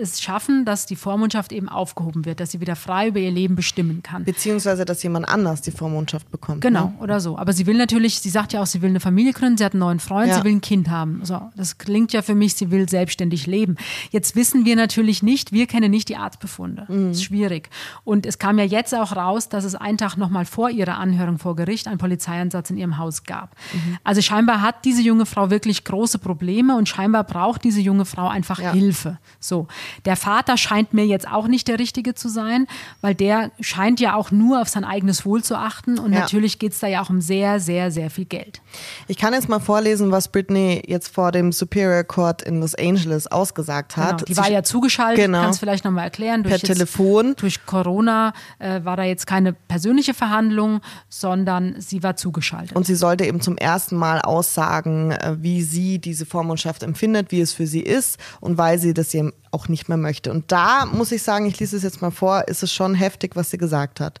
es 0.00 0.20
schaffen, 0.20 0.64
dass 0.64 0.86
die 0.86 0.96
Vormundschaft 0.96 1.52
eben 1.52 1.68
aufgehoben 1.68 2.24
wird, 2.24 2.40
dass 2.40 2.50
sie 2.50 2.60
wieder 2.60 2.76
frei 2.76 3.08
über 3.08 3.18
ihr 3.20 3.30
Leben 3.30 3.54
bestimmen 3.56 4.02
kann. 4.02 4.24
Beziehungsweise, 4.24 4.84
dass 4.84 5.02
jemand 5.02 5.28
anders 5.28 5.60
die 5.62 5.70
Vormundschaft 5.70 6.30
bekommt. 6.30 6.60
Genau, 6.60 6.86
Ne? 6.86 6.94
oder 7.00 7.20
so. 7.20 7.38
Aber 7.38 7.52
sie 7.52 7.66
will 7.66 7.76
natürlich, 7.76 8.20
sie 8.20 8.30
sagt 8.30 8.52
ja 8.52 8.62
auch, 8.62 8.66
sie 8.66 8.82
will 8.82 8.90
eine 8.90 9.00
Familie 9.00 9.32
gründen, 9.32 9.56
sie 9.58 9.64
hat 9.64 9.72
einen 9.72 9.80
neuen 9.80 10.00
Freund, 10.00 10.28
Ja. 10.28 10.38
sie 10.38 10.44
will 10.44 10.52
ein 10.52 10.60
Kind 10.60 10.88
haben. 10.90 11.20
So, 11.24 11.40
das 11.56 11.78
klingt 11.78 12.12
ja 12.12 12.22
für 12.22 12.34
mich, 12.34 12.54
sie 12.54 12.70
will 12.70 12.88
selbstständig 12.88 13.46
leben. 13.46 13.76
Jetzt 14.10 14.36
wissen 14.36 14.64
wir 14.64 14.76
natürlich 14.76 15.22
nicht, 15.22 15.52
wir 15.52 15.66
kennen 15.66 15.90
nicht 15.90 16.08
die 16.08 16.16
Arztbefunde. 16.16 16.86
Mhm. 16.88 17.08
Das 17.08 17.16
ist 17.18 17.24
schwierig. 17.24 17.70
Und 18.04 18.26
es 18.26 18.38
kam 18.38 18.58
ja 18.58 18.64
jetzt 18.64 18.94
auch 18.94 19.14
raus, 19.16 19.48
dass 19.48 19.64
es 19.64 19.74
einen 19.74 19.98
Tag 19.98 20.16
nochmal 20.16 20.44
vor 20.44 20.70
ihrer 20.70 20.98
Anhörung 20.98 21.38
vor 21.38 21.56
Gericht 21.56 21.88
einen 21.88 21.98
Polizeieinsatz 21.98 22.70
in 22.70 22.76
ihrem 22.76 22.98
Haus 22.98 23.24
gab. 23.24 23.54
Mhm. 23.72 23.98
Also 24.04 24.20
scheinbar 24.22 24.60
hat 24.60 24.84
diese 24.84 25.02
junge 25.02 25.26
Frau 25.26 25.50
wirklich 25.50 25.84
große 25.84 26.18
Probleme 26.18 26.76
und 26.76 26.88
scheinbar 26.88 27.24
braucht 27.24 27.64
diese 27.64 27.80
junge 27.80 28.04
Frau 28.04 28.28
einfach 28.28 28.60
Ja. 28.60 28.72
Hilfe. 28.72 29.18
So. 29.40 29.66
Der 30.04 30.16
Vater 30.16 30.56
scheint 30.56 30.94
mir 30.94 31.06
jetzt 31.06 31.28
auch 31.28 31.46
nicht 31.48 31.68
der 31.68 31.78
Richtige 31.78 32.14
zu 32.14 32.28
sein, 32.28 32.66
weil 33.00 33.14
der 33.14 33.50
scheint 33.60 34.00
ja 34.00 34.14
auch 34.14 34.30
nur 34.30 34.60
auf 34.60 34.68
sein 34.68 34.84
eigenes 34.84 35.24
Wohl 35.24 35.42
zu 35.42 35.56
achten 35.56 35.98
und 35.98 36.12
Ja. 36.12 36.20
natürlich 36.20 36.58
geht 36.58 36.72
es 36.72 36.80
da 36.80 36.86
ja 36.86 37.02
auch 37.02 37.10
um 37.10 37.20
sehr, 37.20 37.60
sehr, 37.60 37.90
sehr 37.90 38.10
viel 38.10 38.24
Geld. 38.24 38.60
Ich 39.08 39.16
kann 39.18 39.32
jetzt 39.34 39.48
mal 39.48 39.60
vorlesen, 39.60 40.10
was 40.10 40.28
Britney 40.28 40.82
jetzt 40.86 41.08
vor 41.14 41.32
dem 41.32 41.52
Superior 41.52 42.04
Court 42.04 42.42
in 42.42 42.60
Los 42.60 42.74
Angeles 42.74 43.26
ausgesagt 43.26 43.96
hat. 43.96 44.18
Genau. 44.18 44.24
Die 44.26 44.34
Sie 44.34 44.40
war 44.40 44.50
ja 44.50 44.62
zugeschaltet, 44.62 45.24
Genau. 45.24 45.42
kannst 45.42 45.60
vielleicht 45.60 45.84
nochmal 45.84 46.04
erklären. 46.04 46.42
per 46.42 46.50
Durch 46.52 46.62
jetzt- 46.62 46.72
Telefon. 46.72 47.34
Durch 47.36 47.64
Corona 47.66 48.32
äh, 48.58 48.84
war 48.84 48.96
da 48.96 49.02
jetzt 49.04 49.26
keine 49.26 49.52
persönliche 49.52 50.14
Verhandlung, 50.14 50.80
sondern 51.08 51.76
sie 51.80 52.02
war 52.02 52.16
zugeschaltet. 52.16 52.76
Und 52.76 52.86
sie 52.86 52.94
sollte 52.94 53.24
eben 53.24 53.40
zum 53.40 53.56
ersten 53.56 53.96
Mal 53.96 54.20
aussagen, 54.20 55.12
äh, 55.12 55.36
wie 55.40 55.62
sie 55.62 55.98
diese 55.98 56.26
Vormundschaft 56.26 56.82
empfindet, 56.82 57.30
wie 57.30 57.40
es 57.40 57.52
für 57.52 57.66
sie 57.66 57.80
ist 57.80 58.18
und 58.40 58.58
weil 58.58 58.78
sie 58.78 58.94
das 58.94 59.12
eben 59.14 59.32
auch 59.54 59.68
nicht 59.68 59.88
mehr 59.88 59.96
möchte. 59.96 60.30
Und 60.30 60.52
da 60.52 60.84
muss 60.84 61.12
ich 61.12 61.22
sagen, 61.22 61.46
ich 61.46 61.58
lese 61.60 61.76
es 61.76 61.82
jetzt 61.82 62.02
mal 62.02 62.10
vor, 62.10 62.48
ist 62.48 62.62
es 62.62 62.72
schon 62.72 62.94
heftig, 62.94 63.36
was 63.36 63.50
sie 63.50 63.58
gesagt 63.58 64.00
hat. 64.00 64.20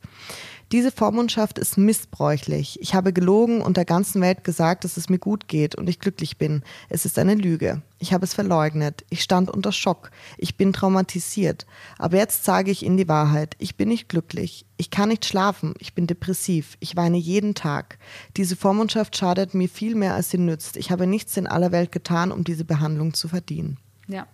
Diese 0.72 0.90
Vormundschaft 0.90 1.58
ist 1.58 1.76
missbräuchlich. 1.76 2.80
Ich 2.80 2.94
habe 2.94 3.12
gelogen 3.12 3.60
und 3.60 3.76
der 3.76 3.84
ganzen 3.84 4.20
Welt 4.20 4.44
gesagt, 4.44 4.84
dass 4.84 4.96
es 4.96 5.08
mir 5.08 5.18
gut 5.18 5.46
geht 5.46 5.74
und 5.74 5.88
ich 5.88 6.00
glücklich 6.00 6.38
bin. 6.38 6.62
Es 6.88 7.04
ist 7.04 7.18
eine 7.18 7.34
Lüge. 7.34 7.82
Ich 7.98 8.12
habe 8.12 8.24
es 8.24 8.34
verleugnet. 8.34 9.04
Ich 9.10 9.22
stand 9.22 9.50
unter 9.50 9.72
Schock. 9.72 10.10
Ich 10.38 10.56
bin 10.56 10.72
traumatisiert. 10.72 11.66
Aber 11.98 12.16
jetzt 12.16 12.44
sage 12.44 12.70
ich 12.70 12.82
Ihnen 12.82 12.96
die 12.96 13.08
Wahrheit. 13.08 13.54
Ich 13.58 13.76
bin 13.76 13.88
nicht 13.88 14.08
glücklich. 14.08 14.66
Ich 14.76 14.90
kann 14.90 15.10
nicht 15.10 15.26
schlafen. 15.26 15.74
Ich 15.78 15.94
bin 15.94 16.06
depressiv. 16.06 16.76
Ich 16.80 16.96
weine 16.96 17.18
jeden 17.18 17.54
Tag. 17.54 17.98
Diese 18.36 18.56
Vormundschaft 18.56 19.16
schadet 19.16 19.54
mir 19.54 19.68
viel 19.68 19.94
mehr, 19.94 20.14
als 20.14 20.30
sie 20.30 20.38
nützt. 20.38 20.76
Ich 20.76 20.90
habe 20.90 21.06
nichts 21.06 21.36
in 21.36 21.46
aller 21.46 21.72
Welt 21.72 21.92
getan, 21.92 22.32
um 22.32 22.42
diese 22.42 22.64
Behandlung 22.64 23.14
zu 23.14 23.28
verdienen. 23.28 23.78
Ja. 24.08 24.26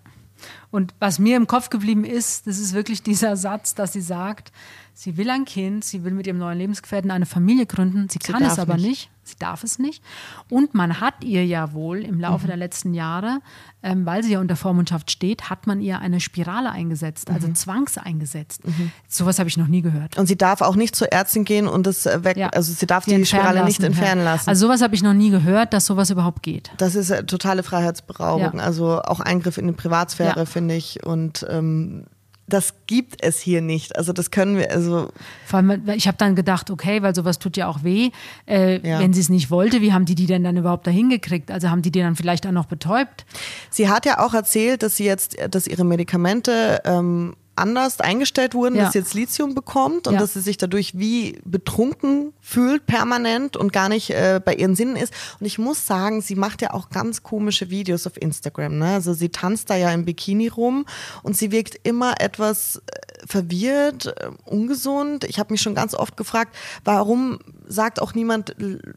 Und 0.71 0.95
was 0.99 1.19
mir 1.19 1.37
im 1.37 1.47
Kopf 1.47 1.71
geblieben 1.71 2.05
ist, 2.05 2.47
das 2.47 2.59
ist 2.59 2.73
wirklich 2.73 3.03
dieser 3.03 3.37
Satz, 3.37 3.75
dass 3.75 3.93
sie 3.93 4.01
sagt, 4.01 4.53
sie 4.95 5.17
will 5.17 5.31
ein 5.31 5.45
Kind, 5.45 5.85
sie 5.85 6.05
will 6.05 6.13
mit 6.13 6.27
ihrem 6.27 6.39
neuen 6.39 6.59
Lebensgefährten 6.59 7.11
eine 7.11 7.27
Familie 7.27 7.67
gründen, 7.67 8.09
sie, 8.09 8.19
kann 8.19 8.43
es 8.43 8.59
aber 8.59 8.77
nicht. 8.77 8.85
nicht. 8.87 9.11
Sie 9.31 9.37
darf 9.39 9.65
es 9.65 9.79
nicht. 9.79 10.03
Und 10.49 10.75
man 10.75 11.01
hat 11.01 11.25
ihr 11.25 11.45
ja 11.47 11.73
wohl 11.73 11.99
im 12.05 12.17
Mhm. 12.17 12.21
Laufe 12.21 12.47
der 12.47 12.57
letzten 12.57 12.93
Jahre, 12.95 13.39
ähm, 13.83 14.05
weil 14.05 14.23
sie 14.23 14.33
ja 14.33 14.41
unter 14.41 14.57
Vormundschaft 14.57 15.11
steht, 15.11 15.49
hat 15.49 15.67
man 15.67 15.81
ihr 15.81 16.01
eine 16.01 16.21
Spirale 16.21 16.71
eingesetzt, 16.71 17.31
also 17.31 17.49
Mhm. 17.49 17.55
Zwangs 17.55 17.97
eingesetzt. 17.99 18.63
Sowas 19.09 19.39
habe 19.39 19.49
ich 19.49 19.57
noch 19.57 19.67
nie 19.69 19.81
gehört. 19.83 20.19
Und 20.19 20.27
sie 20.27 20.37
darf 20.37 20.61
auch 20.61 20.77
nicht 20.77 20.95
zur 20.95 21.13
Ärztin 21.13 21.45
gehen 21.45 21.67
und 21.67 21.87
das 21.87 22.05
äh, 22.07 22.23
weg, 22.25 22.37
Ja. 22.37 22.49
also 22.49 22.73
sie 22.73 22.87
darf 22.87 23.05
Sie 23.05 23.11
die 23.11 23.17
entfernen 23.17 23.43
Spirale 23.47 23.65
nicht 23.65 23.79
lassen, 23.81 23.93
entfernen 23.93 24.25
ja. 24.25 24.33
lassen. 24.33 24.49
Also 24.51 24.67
sowas 24.67 24.83
habe 24.83 24.95
ich 24.95 25.03
noch 25.03 25.15
nie 25.15 25.31
gehört, 25.31 25.73
dass 25.73 25.87
sowas 25.87 26.11
überhaupt 26.11 26.43
geht. 26.43 26.71
Das 26.77 26.95
ist 26.95 27.11
äh, 27.11 27.25
totale 27.25 27.63
Freiheitsberaubung, 27.63 28.59
Ja. 28.59 28.65
also 28.65 29.01
auch 29.03 29.21
Eingriff 29.21 29.57
in 29.57 29.67
die 29.67 29.73
Privatsphäre, 29.73 30.41
Ja. 30.41 30.45
finde 30.45 30.75
ich. 30.75 31.05
Und 31.07 31.47
ähm, 31.49 32.05
das 32.53 32.75
gibt 32.87 33.23
es 33.25 33.41
hier 33.41 33.61
nicht. 33.63 33.97
Also 33.97 34.13
das 34.13 34.31
können 34.31 34.59
wir, 34.59 34.71
also 34.71 35.11
Vor 35.47 35.59
allem, 35.59 35.89
ich 35.95 36.07
habe 36.07 36.19
dann 36.19 36.35
gedacht, 36.35 36.71
okay, 36.71 37.03
weil 37.03 37.15
sowas 37.15 37.39
tut 37.39 37.57
ja 37.57 37.69
auch 37.69 37.83
weh. 37.83 38.11
Äh, 38.47 38.87
Ja. 38.87 38.99
Wenn 38.99 39.13
sie 39.13 39.21
es 39.21 39.29
nicht 39.29 39.51
wollte, 39.51 39.81
wie 39.81 39.93
haben 39.93 40.05
die 40.05 40.15
die 40.15 40.27
denn 40.27 40.45
dann 40.45 40.57
überhaupt 40.57 40.87
dahin 40.87 41.09
gekriegt? 41.11 41.51
Also 41.51 41.71
haben 41.71 41.83
die 41.83 41.91
die 41.91 42.01
dann 42.01 42.17
vielleicht 42.17 42.47
auch 42.47 42.53
noch 42.53 42.67
betäubt? 42.67 43.25
sie 43.71 43.89
hat 43.89 44.05
ja 44.07 44.19
auch 44.25 44.35
erzählt, 44.35 44.83
dass 44.83 44.97
sie 44.97 45.05
jetzt, 45.05 45.37
dass 45.51 45.67
ihre 45.67 45.85
Medikamente 45.85 46.81
ähm, 46.85 47.35
anders 47.57 48.01
eingestellt 48.01 48.55
wurden, 48.55 48.77
Ja. 48.77 48.85
dass 48.85 48.93
sie 48.93 48.99
jetzt 49.01 49.15
Lithium 49.15 49.55
bekommt 49.55 50.07
und 50.07 50.15
Ja. 50.15 50.21
dass 50.21 50.33
sie 50.35 50.41
sich 50.41 50.57
dadurch 50.57 50.99
wie 50.99 51.39
betrunken 51.45 52.33
fühlt 52.41 52.87
permanent 52.87 53.57
und 53.57 53.73
gar 53.73 53.89
nicht 53.89 54.11
äh, 54.11 54.41
bei 54.43 54.55
ihren 54.55 54.75
Sinnen 54.75 54.97
ist. 54.97 55.13
Und 55.39 55.47
ich 55.47 55.59
muss 55.59 55.87
sagen, 55.87 56.23
sie 56.23 56.35
macht 56.37 56.63
ja 56.63 56.73
auch 56.73 56.91
ganz 56.91 57.23
komische 57.23 57.71
Videos 57.71 58.07
auf 58.07 58.21
Instagram. 58.21 58.79
Ne? 58.79 58.95
Also 58.95 59.13
sie 59.13 59.29
tanzt 59.29 59.69
da 59.71 59.77
ja 59.77 59.93
im 59.93 60.05
Bikini 60.05 60.49
rum 60.49 60.87
und 61.23 61.37
sie 61.37 61.51
wirkt 61.53 61.77
immer 61.83 62.21
etwas 62.21 62.77
äh, 62.77 63.27
verwirrt, 63.27 64.07
äh, 64.07 64.31
ungesund. 64.47 65.25
Ich 65.25 65.39
habe 65.39 65.53
mich 65.53 65.61
schon 65.61 65.75
ganz 65.75 65.95
oft 65.95 66.17
gefragt, 66.17 66.57
warum 66.85 67.39
sagt 67.67 68.01
auch 68.01 68.15
niemand, 68.15 68.55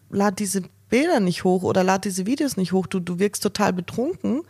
lad 0.09 0.39
diese 0.39 0.63
Bilder 0.89 1.19
nicht 1.19 1.43
hoch 1.43 1.63
oder 1.63 1.83
lad 1.83 2.05
diese 2.05 2.25
Videos 2.27 2.55
nicht 2.55 2.71
hoch. 2.71 2.85
Du, 2.87 2.99
du 2.99 3.17
wirkst 3.19 3.41
total 3.41 3.73
betrunken. 3.73 4.43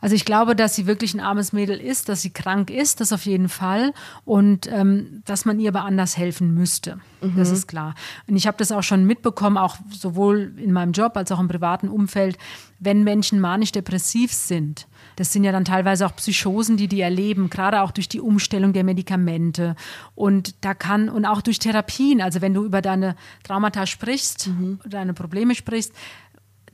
Also 0.00 0.14
ich 0.14 0.24
glaube, 0.24 0.54
dass 0.54 0.74
sie 0.76 0.86
wirklich 0.86 1.14
ein 1.14 1.20
armes 1.20 1.52
Mädel 1.52 1.78
ist, 1.80 2.08
dass 2.08 2.22
sie 2.22 2.30
krank 2.30 2.70
ist, 2.70 3.00
das 3.00 3.12
auf 3.12 3.26
jeden 3.26 3.48
Fall. 3.48 3.92
Und 4.24 4.70
ähm, 4.70 5.22
dass 5.24 5.44
man 5.44 5.58
ihr 5.58 5.70
aber 5.70 5.84
anders 5.84 6.16
helfen 6.16 6.54
müsste. 6.54 7.00
Das 7.36 7.50
ist 7.50 7.66
klar. 7.66 7.94
Und 8.28 8.36
ich 8.36 8.46
habe 8.46 8.56
das 8.58 8.70
auch 8.70 8.84
schon 8.84 9.04
mitbekommen, 9.04 9.56
auch 9.56 9.76
sowohl 9.90 10.52
in 10.56 10.72
meinem 10.72 10.92
Job 10.92 11.16
als 11.16 11.32
auch 11.32 11.40
im 11.40 11.48
privaten 11.48 11.88
Umfeld, 11.88 12.38
wenn 12.78 13.02
Menschen 13.02 13.40
manisch-depressiv 13.40 14.32
sind. 14.32 14.86
Das 15.16 15.32
sind 15.32 15.42
ja 15.42 15.50
dann 15.50 15.64
teilweise 15.64 16.06
auch 16.06 16.14
Psychosen, 16.14 16.76
die 16.76 16.86
die 16.86 17.00
erleben, 17.00 17.50
gerade 17.50 17.82
auch 17.82 17.90
durch 17.90 18.08
die 18.08 18.20
Umstellung 18.20 18.72
der 18.72 18.84
Medikamente. 18.84 19.74
Und 20.14 20.54
da 20.64 20.74
kann, 20.74 21.08
und 21.08 21.24
auch 21.24 21.42
durch 21.42 21.58
Therapien, 21.58 22.20
also 22.20 22.40
wenn 22.40 22.54
du 22.54 22.64
über 22.64 22.82
deine 22.82 23.16
Traumata 23.42 23.84
sprichst, 23.86 24.50
deine 24.88 25.12
Probleme 25.12 25.56
sprichst, 25.56 25.92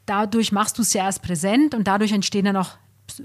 dadurch 0.05 0.53
machst 0.53 0.77
du 0.77 0.83
es 0.83 0.93
ja 0.93 1.05
erst 1.05 1.23
präsent 1.23 1.75
und 1.75 1.89
dadurch 1.89 2.13
entstehen 2.13 2.45
dann 2.45 2.57
auch 2.57 2.73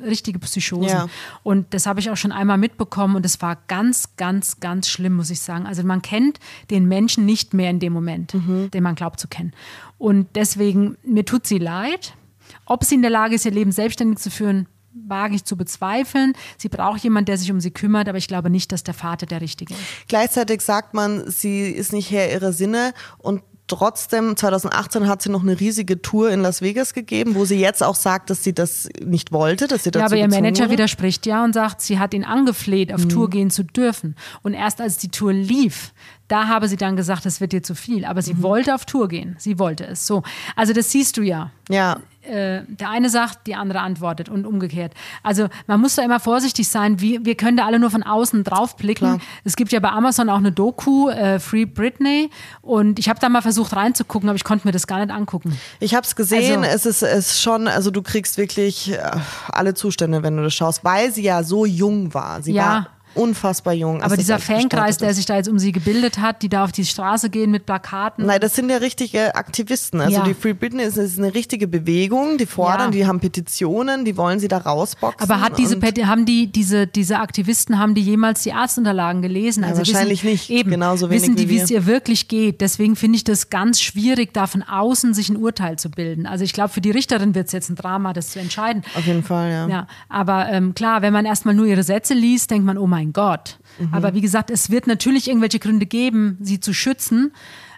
richtige 0.04 0.40
Psychosen. 0.40 0.90
Ja. 0.90 1.10
Und 1.44 1.74
das 1.74 1.86
habe 1.86 2.00
ich 2.00 2.10
auch 2.10 2.18
schon 2.18 2.32
einmal 2.32 2.58
mitbekommen 2.58 3.16
und 3.16 3.26
es 3.26 3.42
war 3.42 3.58
ganz, 3.68 4.16
ganz, 4.18 4.60
ganz 4.60 4.88
schlimm, 4.88 5.16
muss 5.16 5.30
ich 5.30 5.42
sagen. 5.42 5.66
Also 5.66 5.84
man 5.84 6.02
kennt 6.02 6.40
den 6.70 6.88
Menschen 6.88 7.26
nicht 7.26 7.54
mehr 7.54 7.70
in 7.70 7.80
dem 7.80 7.94
Moment, 7.94 8.34
den 8.34 8.84
man 8.84 8.96
glaubt 8.96 9.20
zu 9.20 9.28
kennen. 9.28 9.54
Und 9.98 10.28
deswegen, 10.36 10.98
mir 11.04 11.26
tut 11.26 11.48
sie 11.48 11.58
leid. 11.58 12.14
Ob 12.66 12.84
sie 12.84 12.96
in 12.96 13.02
der 13.02 13.12
Lage 13.12 13.36
ist, 13.36 13.46
ihr 13.46 13.52
Leben 13.52 13.72
selbstständig 13.72 14.20
zu 14.20 14.32
führen, 14.32 14.68
wage 14.92 15.36
ich 15.36 15.44
zu 15.44 15.56
bezweifeln. 15.56 16.34
Sie 16.58 16.70
braucht 16.70 17.04
jemanden, 17.04 17.26
der 17.26 17.38
sich 17.38 17.52
um 17.52 17.60
sie 17.60 17.72
kümmert, 17.72 18.10
aber 18.10 18.18
ich 18.18 18.28
glaube 18.28 18.50
nicht, 18.50 18.72
dass 18.72 18.84
der 18.84 18.94
Vater 18.94 19.26
der 19.26 19.42
Richtige 19.42 19.74
ist. 19.74 19.82
Gleichzeitig 20.08 20.62
sagt 20.62 20.94
man, 20.94 21.30
sie 21.30 21.70
ist 21.70 21.94
nicht 21.94 22.12
Herr 22.12 22.32
ihrer 22.32 22.54
Sinne 22.54 22.94
und 23.18 23.42
trotzdem 23.70 24.36
2018 24.36 25.08
hat 25.08 25.22
sie 25.22 25.30
noch 25.30 25.42
eine 25.44 25.58
riesige 25.60 26.02
Tour 26.02 26.30
in 26.32 26.42
Las 26.42 26.62
Vegas 26.62 26.94
gegeben, 26.94 27.36
wo 27.36 27.46
sie 27.46 27.60
jetzt 27.60 27.82
auch 27.82 27.96
sagt, 27.96 28.30
dass 28.30 28.44
sie 28.44 28.54
das 28.54 28.90
nicht 29.04 29.32
wollte, 29.32 29.68
dass 29.68 29.84
sie 29.86 29.92
dazu 29.92 30.02
Ja, 30.02 30.06
aber 30.08 30.18
ihr 30.18 30.28
Manager 30.28 30.64
wurde. 30.66 30.72
widerspricht 30.72 31.26
ja 31.26 31.44
und 31.44 31.54
sagt, 31.54 31.82
sie 31.82 32.00
hat 32.00 32.14
ihn 32.14 32.26
angefleht, 32.26 32.94
auf 32.94 33.08
Tour 33.08 33.30
gehen 33.30 33.50
zu 33.50 33.64
dürfen. 33.64 34.16
Und 34.42 34.54
erst 34.54 34.82
als 34.82 34.98
die 34.98 35.10
Tour 35.10 35.32
lief, 35.32 35.94
da 36.28 36.48
habe 36.48 36.68
sie 36.68 36.78
dann 36.78 36.96
gesagt, 36.96 37.26
es 37.26 37.40
wird 37.42 37.54
dir 37.54 37.64
zu 37.64 37.74
viel. 37.76 38.06
Aber 38.06 38.22
sie 38.22 38.42
wollte 38.44 38.76
auf 38.76 38.86
Tour 38.86 39.08
gehen. 39.08 39.36
Sie 39.40 39.58
wollte 39.58 39.86
es. 39.88 40.06
So. 40.06 40.24
Also 40.56 40.74
das 40.74 40.92
siehst 40.92 41.18
du 41.18 41.22
ja. 41.22 41.52
Ja, 41.70 42.00
äh, 42.30 42.64
der 42.68 42.90
eine 42.90 43.10
sagt, 43.10 43.48
die 43.48 43.56
andere 43.56 43.82
antwortet 43.82 44.30
und 44.30 44.46
umgekehrt. 44.46 44.94
Also 45.24 45.48
man 45.68 45.80
muss 45.80 45.96
da 45.96 46.04
immer 46.04 46.20
vorsichtig 46.20 46.68
sein. 46.68 47.00
Wir, 47.00 47.26
wir 47.26 47.36
können 47.36 47.58
da 47.58 47.66
alle 47.66 47.80
nur 47.80 47.92
von 47.92 48.04
außen 48.04 48.44
draufblicken. 48.44 49.18
Klar. 49.18 49.20
Es 49.44 49.56
gibt 49.56 49.72
ja 49.72 49.80
bei 49.80 49.90
Amazon 49.90 50.30
auch 50.30 50.38
eine 50.38 50.52
Doku, 50.52 51.10
äh, 51.10 51.40
Free 51.40 51.66
Britney. 51.66 52.30
Und 52.62 53.00
ich 53.00 53.10
habe 53.10 53.20
da 53.20 53.30
mal 53.30 53.42
versucht 53.42 53.76
reinzugucken, 53.76 54.30
aber 54.30 54.36
ich 54.36 54.44
konnte 54.44 54.68
mir 54.68 54.72
das 54.72 54.88
gar 54.88 55.00
nicht 55.00 55.12
angucken. 55.12 55.58
Ich 55.80 55.96
habe 55.96 56.06
es 56.06 56.16
gesehen. 56.16 56.64
Also, 56.64 56.90
es 56.90 57.02
ist, 57.02 57.04
es 57.04 57.42
schon, 57.42 57.68
also 57.68 57.92
du 57.92 58.02
kriegst 58.02 58.38
wirklich 58.38 58.92
äh, 58.92 59.00
alle 59.50 59.74
Zustände, 59.74 60.24
wenn 60.24 60.38
du 60.38 60.44
das 60.44 60.54
schaust, 60.54 60.84
weil 60.84 61.12
sie 61.12 61.24
ja 61.24 61.44
so 61.44 61.66
jung 61.66 62.14
war. 62.14 62.42
Sie 62.42 62.54
ja. 62.54 62.64
war 62.64 62.88
unfassbar 63.20 63.74
jung. 63.74 64.02
Aber 64.02 64.18
dieser 64.18 64.40
Fankreis, 64.40 64.98
der 64.98 65.14
sich 65.14 65.26
da 65.26 65.36
jetzt 65.36 65.50
um 65.50 65.60
sie 65.60 65.72
gebildet 65.72 66.20
hat, 66.20 66.42
die 66.42 66.50
da 66.50 66.64
auf 66.64 66.72
die 66.72 66.86
Straße 66.86 67.30
gehen 67.30 67.52
mit 67.52 67.66
Plakaten. 67.66 68.26
Nein, 68.26 68.40
das 68.40 68.56
sind 68.56 68.70
ja 68.70 68.78
richtige 68.78 69.36
Aktivisten. 69.36 70.00
Also 70.00 70.18
ja. 70.18 70.24
die 70.24 70.34
Free 70.34 70.54
Britney 70.54 70.84
ist, 70.84 70.98
ist, 70.98 71.20
eine 71.20 71.34
richtige 71.34 71.68
Bewegung, 71.68 72.38
die 72.38 72.46
fordern, 72.46 72.88
ja. 72.88 72.92
die 72.92 73.08
haben 73.08 73.20
Petitionen, 73.20 74.06
die 74.06 74.16
wollen 74.16 74.40
sie 74.40 74.48
da 74.48 74.60
rausboxen. 74.60 75.30
Aber 75.30 75.42
hat 75.42 75.58
diese 75.58 75.80
haben 76.08 76.26
die 76.26 76.48
diese 76.48 76.88
diese 76.88 77.20
Aktivisten 77.20 77.78
haben 77.78 77.94
die 77.94 78.02
jemals 78.02 78.44
die 78.44 78.54
Arztunterlagen 78.54 79.22
gelesen? 79.22 79.64
Also 79.64 79.82
ja, 79.82 79.88
wahrscheinlich 79.88 80.24
wissen, 80.24 80.32
nicht. 80.32 80.50
Eben 80.50 80.72
genauso 80.72 81.10
wenig 81.10 81.24
wissen 81.24 81.36
die, 81.36 81.50
wie 81.50 81.60
es 81.60 81.70
ihr 81.70 81.86
wirklich 81.86 82.28
geht. 82.28 82.62
Deswegen 82.62 82.96
finde 82.96 83.18
ich 83.18 83.24
das 83.26 83.50
ganz 83.50 83.82
schwierig, 83.82 84.34
da 84.34 84.48
von 84.48 84.64
außen 84.64 85.14
sich 85.14 85.30
ein 85.30 85.38
Urteil 85.38 85.78
zu 85.78 85.92
bilden. 85.92 86.26
Also 86.26 86.46
ich 86.46 86.54
glaube, 86.54 86.70
für 86.70 86.82
die 86.82 86.92
Richterin 86.92 87.36
wird 87.36 87.48
es 87.48 87.52
jetzt 87.52 87.70
ein 87.70 87.76
Drama, 87.76 88.14
das 88.14 88.32
zu 88.32 88.40
entscheiden. 88.40 88.84
Auf 88.96 89.06
jeden 89.06 89.24
Fall, 89.24 89.52
ja. 89.52 89.68
Ja, 89.68 89.88
aber 90.08 90.48
ähm, 90.50 90.74
klar, 90.74 91.02
wenn 91.02 91.12
man 91.12 91.26
erstmal 91.26 91.54
nur 91.54 91.66
ihre 91.66 91.84
Sätze 91.84 92.14
liest, 92.14 92.52
denkt 92.52 92.66
man, 92.66 92.78
oh 92.78 92.88
mein 92.88 93.09
Gott. 93.14 93.60
Mhm. 93.80 93.94
Aber 93.94 94.14
wie 94.14 94.22
gesagt, 94.22 94.50
es 94.50 94.70
wird 94.70 94.88
natürlich 94.88 95.28
irgendwelche 95.28 95.60
Gründe 95.60 95.86
geben, 95.86 96.38
sie 96.42 96.60
zu 96.60 96.74
schützen. 96.74 97.32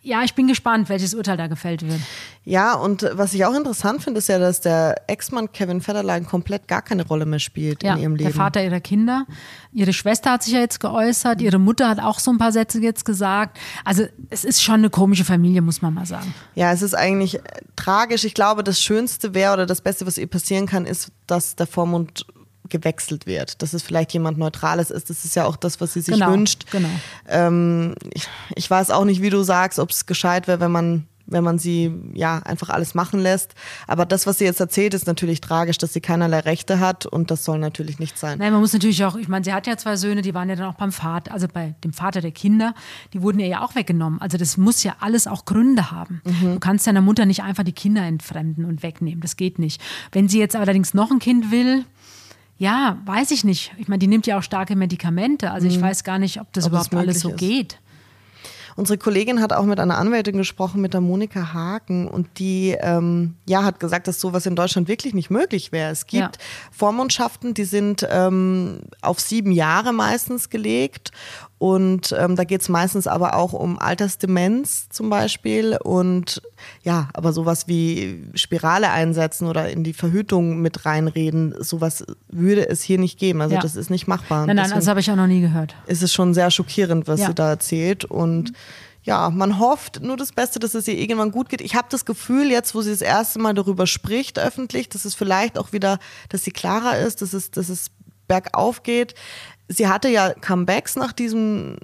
Ja, 0.04 0.24
ich 0.24 0.34
bin 0.34 0.48
gespannt, 0.48 0.90
welches 0.90 1.14
Urteil 1.14 1.38
da 1.38 1.46
gefällt 1.46 1.88
wird. 1.88 2.00
Ja, 2.44 2.74
und 2.74 3.08
was 3.14 3.36
ich 3.36 3.46
auch 3.46 3.54
interessant 3.54 4.02
finde, 4.02 4.18
ist 4.18 4.30
ja, 4.30 4.40
dass 4.40 4.60
der 4.60 4.96
Ex-Mann 5.06 5.52
Kevin 5.52 5.80
Federline 5.80 6.26
komplett 6.26 6.68
gar 6.68 6.82
keine 6.82 7.06
Rolle 7.06 7.28
mehr 7.28 7.38
spielt 7.38 7.84
ja, 7.84 7.94
in 7.94 8.00
ihrem 8.02 8.16
Leben. 8.16 8.32
Der 8.32 8.36
Vater 8.36 8.64
ihrer 8.64 8.80
Kinder. 8.80 9.28
Ihre 9.72 9.94
Schwester 9.94 10.32
hat 10.32 10.42
sich 10.42 10.54
ja 10.54 10.60
jetzt 10.60 10.80
geäußert, 10.80 11.40
ihre 11.40 11.60
Mutter 11.60 11.88
hat 11.88 12.00
auch 12.00 12.18
so 12.18 12.32
ein 12.32 12.40
paar 12.40 12.52
Sätze 12.52 12.80
jetzt 12.80 13.06
gesagt. 13.06 13.60
Also 13.86 14.06
es 14.32 14.44
ist 14.44 14.64
schon 14.64 14.76
eine 14.76 14.90
komische 14.90 15.24
Familie, 15.24 15.62
muss 15.62 15.84
man 15.84 15.94
mal 15.94 16.08
sagen. 16.08 16.34
Ja, 16.56 16.72
es 16.72 16.82
ist 16.82 16.96
eigentlich 16.96 17.40
tragisch. 17.76 18.24
Ich 18.24 18.34
glaube, 18.34 18.64
das 18.64 18.82
Schönste 18.82 19.36
wäre 19.36 19.54
oder 19.54 19.66
das 19.68 19.82
Beste, 19.82 20.08
was 20.08 20.18
ihr 20.18 20.26
passieren 20.26 20.66
kann, 20.66 20.88
ist, 20.88 21.12
dass 21.28 21.56
der 21.56 21.68
Vormund 21.68 22.26
gewechselt 22.72 23.28
wird, 23.28 23.62
dass 23.62 23.74
es 23.74 23.84
vielleicht 23.84 24.14
jemand 24.14 24.38
Neutrales 24.38 24.90
ist. 24.90 25.10
Das 25.10 25.24
ist 25.24 25.36
ja 25.36 25.46
auch 25.46 25.56
das, 25.56 25.80
was 25.80 25.94
sie 25.94 26.02
sich 26.02 26.16
genau, 26.16 26.32
wünscht. 26.32 26.66
Genau. 26.72 26.90
Ähm, 27.28 27.94
ich, 28.14 28.28
ich, 28.56 28.70
weiß 28.70 28.90
auch 28.90 29.06
nicht, 29.06 29.22
wie 29.22 29.30
du 29.30 29.44
sagst, 29.44 29.78
ob 29.78 29.92
es 29.92 30.06
gescheit 30.06 30.48
wäre, 30.48 30.60
wenn 30.60 30.72
man 30.72 31.08
wenn 31.32 31.44
man 31.44 31.58
sie 31.58 31.92
ja 32.14 32.40
einfach 32.40 32.70
alles 32.70 32.94
machen 32.94 33.20
lässt. 33.20 33.56
Aber 33.88 34.06
das, 34.06 34.28
was 34.28 34.38
sie 34.38 34.46
jetzt 34.46 34.60
erzählt, 34.60 34.94
ist 34.94 35.08
natürlich 35.08 35.42
tragisch, 35.42 35.78
dass 35.78 35.94
sie 35.94 36.02
keinerlei 36.02 36.40
Rechte 36.40 36.80
hat 36.80 37.06
und 37.06 37.32
das 37.32 37.46
soll 37.46 37.58
natürlich 37.58 38.00
nicht 38.00 38.18
sein. 38.18 38.38
Nein, 38.40 38.52
man 38.52 38.62
muss 38.62 38.74
natürlich 38.74 39.04
auch, 39.06 39.16
ich 39.16 39.28
meine, 39.28 39.46
sie 39.46 39.54
hat 39.54 39.66
ja 39.66 39.78
zwei 39.78 39.96
Söhne, 39.96 40.22
die 40.22 40.34
waren 40.34 40.50
ja 40.50 40.56
dann 40.56 40.68
auch 40.68 40.76
beim 40.76 40.92
Vater, 40.92 41.32
also 41.32 41.48
bei 41.48 41.76
dem 41.84 41.94
Vater 41.94 42.22
der 42.22 42.32
Kinder, 42.32 42.76
die 43.14 43.22
wurden 43.22 43.40
ihr 43.40 43.48
ja 43.48 43.64
auch 43.64 43.76
weggenommen. 43.76 44.22
Also 44.22 44.38
das 44.38 44.58
muss 44.58 44.84
ja 44.84 44.96
alles 45.00 45.26
auch 45.26 45.46
Gründe 45.46 45.92
haben. 45.92 46.22
Mhm. 46.26 46.54
Du 46.54 46.60
kannst 46.60 46.86
deiner 46.86 47.02
Mutter 47.02 47.26
nicht 47.26 47.44
einfach 47.44 47.64
die 47.64 47.72
Kinder 47.72 48.04
entfremden 48.04 48.66
und 48.66 48.84
wegnehmen. 48.84 49.22
Das 49.22 49.38
geht 49.38 49.58
nicht. 49.58 49.82
Wenn 50.12 50.28
sie 50.28 50.40
jetzt 50.40 50.56
allerdings 50.56 50.94
noch 50.94 51.12
ein 51.12 51.20
Kind 51.20 51.52
will, 51.52 51.86
ja, 52.62 53.00
weiß 53.06 53.32
ich 53.32 53.44
nicht. 53.44 53.74
Ich 53.80 53.88
meine, 53.88 53.98
die 53.98 54.06
nimmt 54.06 54.28
ja 54.28 54.38
auch 54.38 54.44
starke 54.44 54.76
Medikamente. 54.76 55.50
Also 55.50 55.66
ich 55.66 55.80
mhm. 55.80 55.82
weiß 55.82 56.04
gar 56.04 56.20
nicht, 56.20 56.40
ob 56.40 56.54
das 56.54 56.66
ob 56.66 56.74
überhaupt 56.74 56.94
alles 56.94 57.22
so 57.22 57.30
ist. 57.30 57.40
geht. 57.40 57.80
Unsere 58.76 59.00
Kollegin 59.00 59.42
hat 59.42 59.52
auch 59.52 59.66
mit 59.66 59.80
einer 59.80 59.98
Anwältin 59.98 60.38
gesprochen, 60.38 60.80
mit 60.80 60.94
der 60.94 61.02
Monika 61.02 61.54
Haken, 61.54 62.08
und 62.08 62.28
die 62.38 62.78
ähm, 62.80 63.34
ja, 63.50 63.64
hat 63.64 63.80
gesagt, 63.80 64.08
dass 64.08 64.22
sowas 64.22 64.46
in 64.46 64.56
Deutschland 64.56 64.88
wirklich 64.88 65.16
nicht 65.16 65.32
möglich 65.32 65.72
wäre. 65.72 65.92
Es 65.92 66.06
gibt 66.06 66.38
ja. 66.38 66.44
Vormundschaften, 66.72 67.56
die 67.56 67.64
sind 67.64 68.08
ähm, 68.08 68.82
auf 69.02 69.20
sieben 69.20 69.52
Jahre 69.52 69.92
meistens 69.92 70.52
gelegt 70.52 71.12
und 71.62 72.16
ähm, 72.18 72.36
da 72.36 72.44
geht 72.44 72.62
es 72.62 72.70
meistens 72.70 73.06
aber 73.06 73.36
auch 73.36 73.54
um 73.54 73.78
Altersdemenz 73.78 74.90
zum 74.90 75.12
Beispiel 75.12 75.78
und 75.84 76.42
ja, 76.82 77.10
aber 77.14 77.34
sowas 77.34 77.68
wie 77.68 78.24
Spirale 78.34 78.90
einsetzen 78.90 79.48
oder 79.48 79.70
in 79.70 79.84
die 79.84 79.94
Verhütung 79.94 80.60
mit 80.60 80.88
reinreden, 80.88 81.54
sowas 81.60 82.04
würde 82.30 82.68
es 82.68 82.82
hier 82.82 82.98
nicht 82.98 83.20
geben. 83.20 83.42
Also 83.42 83.54
ja. 83.54 83.62
das 83.62 83.76
ist 83.76 83.92
nicht 83.92 84.08
machbar. 84.08 84.48
Nein, 84.48 84.56
nein, 84.56 84.72
das 84.74 84.88
habe 84.88 85.02
ich 85.02 85.12
auch 85.12 85.16
noch 85.16 85.28
nie 85.28 85.42
gehört. 85.42 85.76
Ist 85.86 86.02
es 86.02 86.12
schon 86.12 86.34
sehr 86.34 86.50
schockierend, 86.50 87.08
was 87.08 87.20
ja. 87.20 87.28
sie 87.28 87.36
da 87.36 87.52
erzählt 87.52 88.06
und 88.06 88.54
ja, 89.04 89.30
man 89.30 89.60
hofft 89.60 90.02
nur 90.02 90.18
das 90.18 90.32
Beste, 90.32 90.58
dass 90.58 90.74
es 90.74 90.88
ihr 90.88 90.98
irgendwann 90.98 91.30
gut 91.30 91.50
geht. 91.50 91.62
Ich 91.62 91.76
habe 91.76 91.88
das 91.92 92.06
Gefühl, 92.06 92.50
jetzt, 92.50 92.74
wo 92.74 92.82
sie 92.82 92.90
das 92.90 93.02
erste 93.02 93.38
Mal 93.38 93.54
darüber 93.54 93.86
spricht, 93.86 94.40
öffentlich, 94.40 94.90
dass 94.90 95.06
es 95.06 95.14
vielleicht 95.14 95.60
auch 95.60 95.74
wieder, 95.74 96.00
dass 96.30 96.44
sie 96.44 96.52
klarer 96.52 96.98
ist, 96.98 97.22
dass 97.22 97.34
es, 97.34 97.52
dass 97.52 97.70
es 97.70 97.92
bergauf 98.28 98.82
geht 98.82 99.14
sie 99.72 99.88
hatte 99.88 100.10
ja 100.10 100.34
Comebacks 100.34 100.96
nach 100.96 101.14
diesem 101.14 101.78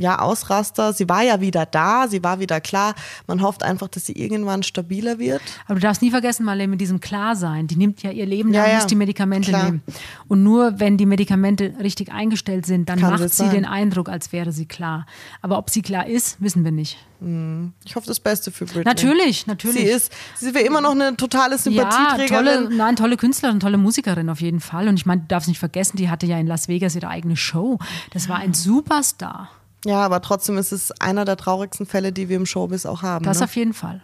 ja, 0.00 0.18
Ausraster. 0.18 0.92
Sie 0.92 1.08
war 1.08 1.22
ja 1.22 1.40
wieder 1.40 1.66
da, 1.66 2.08
sie 2.08 2.24
war 2.24 2.40
wieder 2.40 2.60
klar. 2.60 2.94
Man 3.26 3.42
hofft 3.42 3.62
einfach, 3.62 3.88
dass 3.88 4.06
sie 4.06 4.12
irgendwann 4.12 4.62
stabiler 4.62 5.18
wird. 5.18 5.42
Aber 5.66 5.74
du 5.74 5.80
darfst 5.80 6.02
nie 6.02 6.10
vergessen, 6.10 6.44
Marlene, 6.44 6.68
mit 6.68 6.80
diesem 6.80 7.00
Klarsein. 7.00 7.66
Die 7.66 7.76
nimmt 7.76 8.02
ja 8.02 8.10
ihr 8.10 8.26
Leben 8.26 8.52
lang, 8.52 8.68
ja, 8.68 8.74
muss 8.76 8.86
die 8.86 8.96
Medikamente 8.96 9.50
klar. 9.50 9.64
nehmen. 9.64 9.82
Und 10.28 10.42
nur 10.42 10.80
wenn 10.80 10.96
die 10.96 11.06
Medikamente 11.06 11.74
richtig 11.80 12.10
eingestellt 12.12 12.66
sind, 12.66 12.88
dann 12.88 12.98
Kann 12.98 13.10
macht 13.10 13.30
sie 13.30 13.44
sein. 13.44 13.50
den 13.50 13.64
Eindruck, 13.64 14.08
als 14.08 14.32
wäre 14.32 14.52
sie 14.52 14.66
klar. 14.66 15.06
Aber 15.42 15.58
ob 15.58 15.70
sie 15.70 15.82
klar 15.82 16.06
ist, 16.06 16.40
wissen 16.40 16.64
wir 16.64 16.72
nicht. 16.72 16.98
Hm. 17.20 17.72
Ich 17.84 17.96
hoffe 17.96 18.06
das 18.06 18.18
Beste 18.18 18.50
für 18.50 18.64
Britney. 18.64 18.84
Natürlich, 18.84 19.46
natürlich. 19.46 19.82
Sie 19.82 19.88
ist, 19.88 20.12
sie 20.36 20.54
wäre 20.54 20.64
immer 20.64 20.80
noch 20.80 20.92
eine 20.92 21.16
totale 21.16 21.58
Sympathieträgerin. 21.58 22.46
Ja, 22.46 22.56
tolle, 22.62 22.74
nein, 22.74 22.96
tolle 22.96 23.16
Künstlerin, 23.16 23.60
tolle 23.60 23.76
Musikerin 23.76 24.30
auf 24.30 24.40
jeden 24.40 24.60
Fall. 24.60 24.88
Und 24.88 24.94
ich 24.94 25.04
meine, 25.04 25.20
du 25.22 25.26
darfst 25.28 25.48
nicht 25.48 25.58
vergessen, 25.58 25.96
die 25.98 26.08
hatte 26.08 26.26
ja 26.26 26.38
in 26.38 26.46
Las 26.46 26.68
Vegas 26.68 26.94
ihre 26.96 27.08
eigene 27.08 27.36
Show. 27.36 27.78
Das 28.12 28.28
war 28.28 28.38
ein 28.38 28.54
Superstar. 28.54 29.50
Ja, 29.84 30.04
aber 30.04 30.20
trotzdem 30.20 30.58
ist 30.58 30.72
es 30.72 30.92
einer 31.00 31.24
der 31.24 31.36
traurigsten 31.36 31.86
Fälle, 31.86 32.12
die 32.12 32.28
wir 32.28 32.36
im 32.36 32.46
Showbiz 32.46 32.86
auch 32.86 33.02
haben. 33.02 33.24
Das 33.24 33.38
ne? 33.38 33.44
auf 33.44 33.56
jeden 33.56 33.72
Fall. 33.72 34.02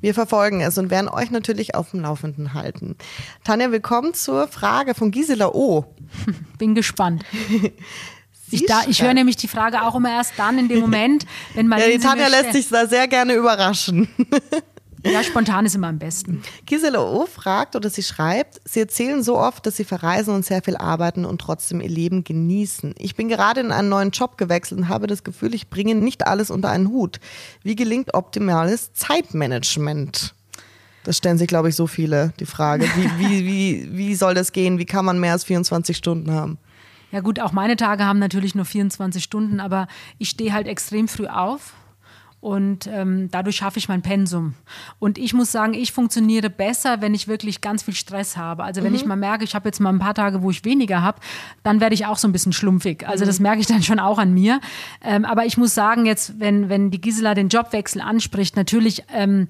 Wir 0.00 0.14
verfolgen 0.14 0.60
es 0.60 0.76
und 0.78 0.90
werden 0.90 1.08
euch 1.08 1.30
natürlich 1.30 1.74
auf 1.74 1.90
dem 1.90 2.00
Laufenden 2.00 2.54
halten. 2.54 2.96
Tanja, 3.42 3.70
willkommen 3.70 4.14
zur 4.14 4.48
Frage 4.48 4.94
von 4.94 5.10
Gisela 5.10 5.48
O. 5.48 5.86
Bin 6.58 6.74
gespannt. 6.74 7.24
Ich, 8.54 8.66
ich 8.86 9.02
höre 9.02 9.14
nämlich 9.14 9.36
die 9.36 9.48
Frage 9.48 9.82
auch 9.82 9.94
immer 9.94 10.10
erst 10.10 10.34
dann 10.36 10.58
in 10.58 10.68
dem 10.68 10.80
Moment, 10.80 11.24
wenn 11.54 11.66
man. 11.68 11.80
Ja, 11.80 11.86
die 11.86 11.98
Tanja 11.98 12.28
lässt 12.28 12.52
sich 12.52 12.68
da 12.68 12.86
sehr 12.86 13.08
gerne 13.08 13.32
überraschen. 13.32 14.08
Ja, 15.04 15.22
spontan 15.24 15.66
ist 15.66 15.74
immer 15.74 15.88
am 15.88 15.98
besten. 15.98 16.42
Gisela 16.64 17.00
O. 17.00 17.26
fragt 17.26 17.74
oder 17.74 17.90
sie 17.90 18.02
schreibt, 18.02 18.60
sie 18.64 18.80
erzählen 18.80 19.22
so 19.22 19.38
oft, 19.38 19.66
dass 19.66 19.76
sie 19.76 19.84
verreisen 19.84 20.34
und 20.34 20.44
sehr 20.44 20.62
viel 20.62 20.76
arbeiten 20.76 21.24
und 21.24 21.40
trotzdem 21.40 21.80
ihr 21.80 21.88
Leben 21.88 22.24
genießen. 22.24 22.94
Ich 22.98 23.16
bin 23.16 23.28
gerade 23.28 23.60
in 23.60 23.72
einen 23.72 23.88
neuen 23.88 24.10
Job 24.10 24.38
gewechselt 24.38 24.80
und 24.80 24.88
habe 24.88 25.06
das 25.06 25.24
Gefühl, 25.24 25.54
ich 25.54 25.68
bringe 25.68 25.94
nicht 25.94 26.26
alles 26.26 26.50
unter 26.50 26.70
einen 26.70 26.88
Hut. 26.88 27.18
Wie 27.62 27.74
gelingt 27.74 28.14
optimales 28.14 28.92
Zeitmanagement? 28.92 30.34
Das 31.04 31.16
stellen 31.16 31.38
sich, 31.38 31.48
glaube 31.48 31.68
ich, 31.68 31.74
so 31.74 31.88
viele, 31.88 32.32
die 32.38 32.46
Frage. 32.46 32.86
Wie, 32.96 33.10
wie, 33.18 33.46
wie, 33.46 33.88
wie 33.96 34.14
soll 34.14 34.34
das 34.34 34.52
gehen? 34.52 34.78
Wie 34.78 34.84
kann 34.84 35.04
man 35.04 35.18
mehr 35.18 35.32
als 35.32 35.44
24 35.44 35.96
Stunden 35.96 36.30
haben? 36.30 36.58
Ja 37.10 37.20
gut, 37.20 37.40
auch 37.40 37.52
meine 37.52 37.76
Tage 37.76 38.04
haben 38.04 38.20
natürlich 38.20 38.54
nur 38.54 38.64
24 38.64 39.22
Stunden, 39.22 39.60
aber 39.60 39.88
ich 40.18 40.30
stehe 40.30 40.52
halt 40.52 40.68
extrem 40.68 41.08
früh 41.08 41.26
auf 41.26 41.74
und 42.42 42.88
ähm, 42.88 43.28
dadurch 43.30 43.54
schaffe 43.54 43.78
ich 43.78 43.88
mein 43.88 44.02
Pensum. 44.02 44.54
Und 44.98 45.16
ich 45.16 45.32
muss 45.32 45.52
sagen, 45.52 45.74
ich 45.74 45.92
funktioniere 45.92 46.50
besser, 46.50 47.00
wenn 47.00 47.14
ich 47.14 47.28
wirklich 47.28 47.60
ganz 47.60 47.84
viel 47.84 47.94
Stress 47.94 48.36
habe. 48.36 48.64
Also 48.64 48.82
wenn 48.82 48.90
mhm. 48.90 48.96
ich 48.96 49.04
mal 49.04 49.14
merke, 49.14 49.44
ich 49.44 49.54
habe 49.54 49.68
jetzt 49.68 49.78
mal 49.78 49.90
ein 49.90 50.00
paar 50.00 50.12
Tage, 50.14 50.42
wo 50.42 50.50
ich 50.50 50.64
weniger 50.64 51.02
habe, 51.02 51.20
dann 51.62 51.80
werde 51.80 51.94
ich 51.94 52.04
auch 52.04 52.18
so 52.18 52.26
ein 52.26 52.32
bisschen 52.32 52.52
schlumpfig. 52.52 53.06
Also 53.06 53.24
mhm. 53.24 53.28
das 53.28 53.38
merke 53.38 53.60
ich 53.60 53.68
dann 53.68 53.84
schon 53.84 54.00
auch 54.00 54.18
an 54.18 54.34
mir. 54.34 54.60
Ähm, 55.02 55.24
aber 55.24 55.46
ich 55.46 55.56
muss 55.56 55.72
sagen, 55.72 56.04
jetzt, 56.04 56.40
wenn, 56.40 56.68
wenn 56.68 56.90
die 56.90 57.00
Gisela 57.00 57.34
den 57.34 57.48
Jobwechsel 57.48 58.02
anspricht, 58.02 58.56
natürlich 58.56 59.04
ähm, 59.14 59.46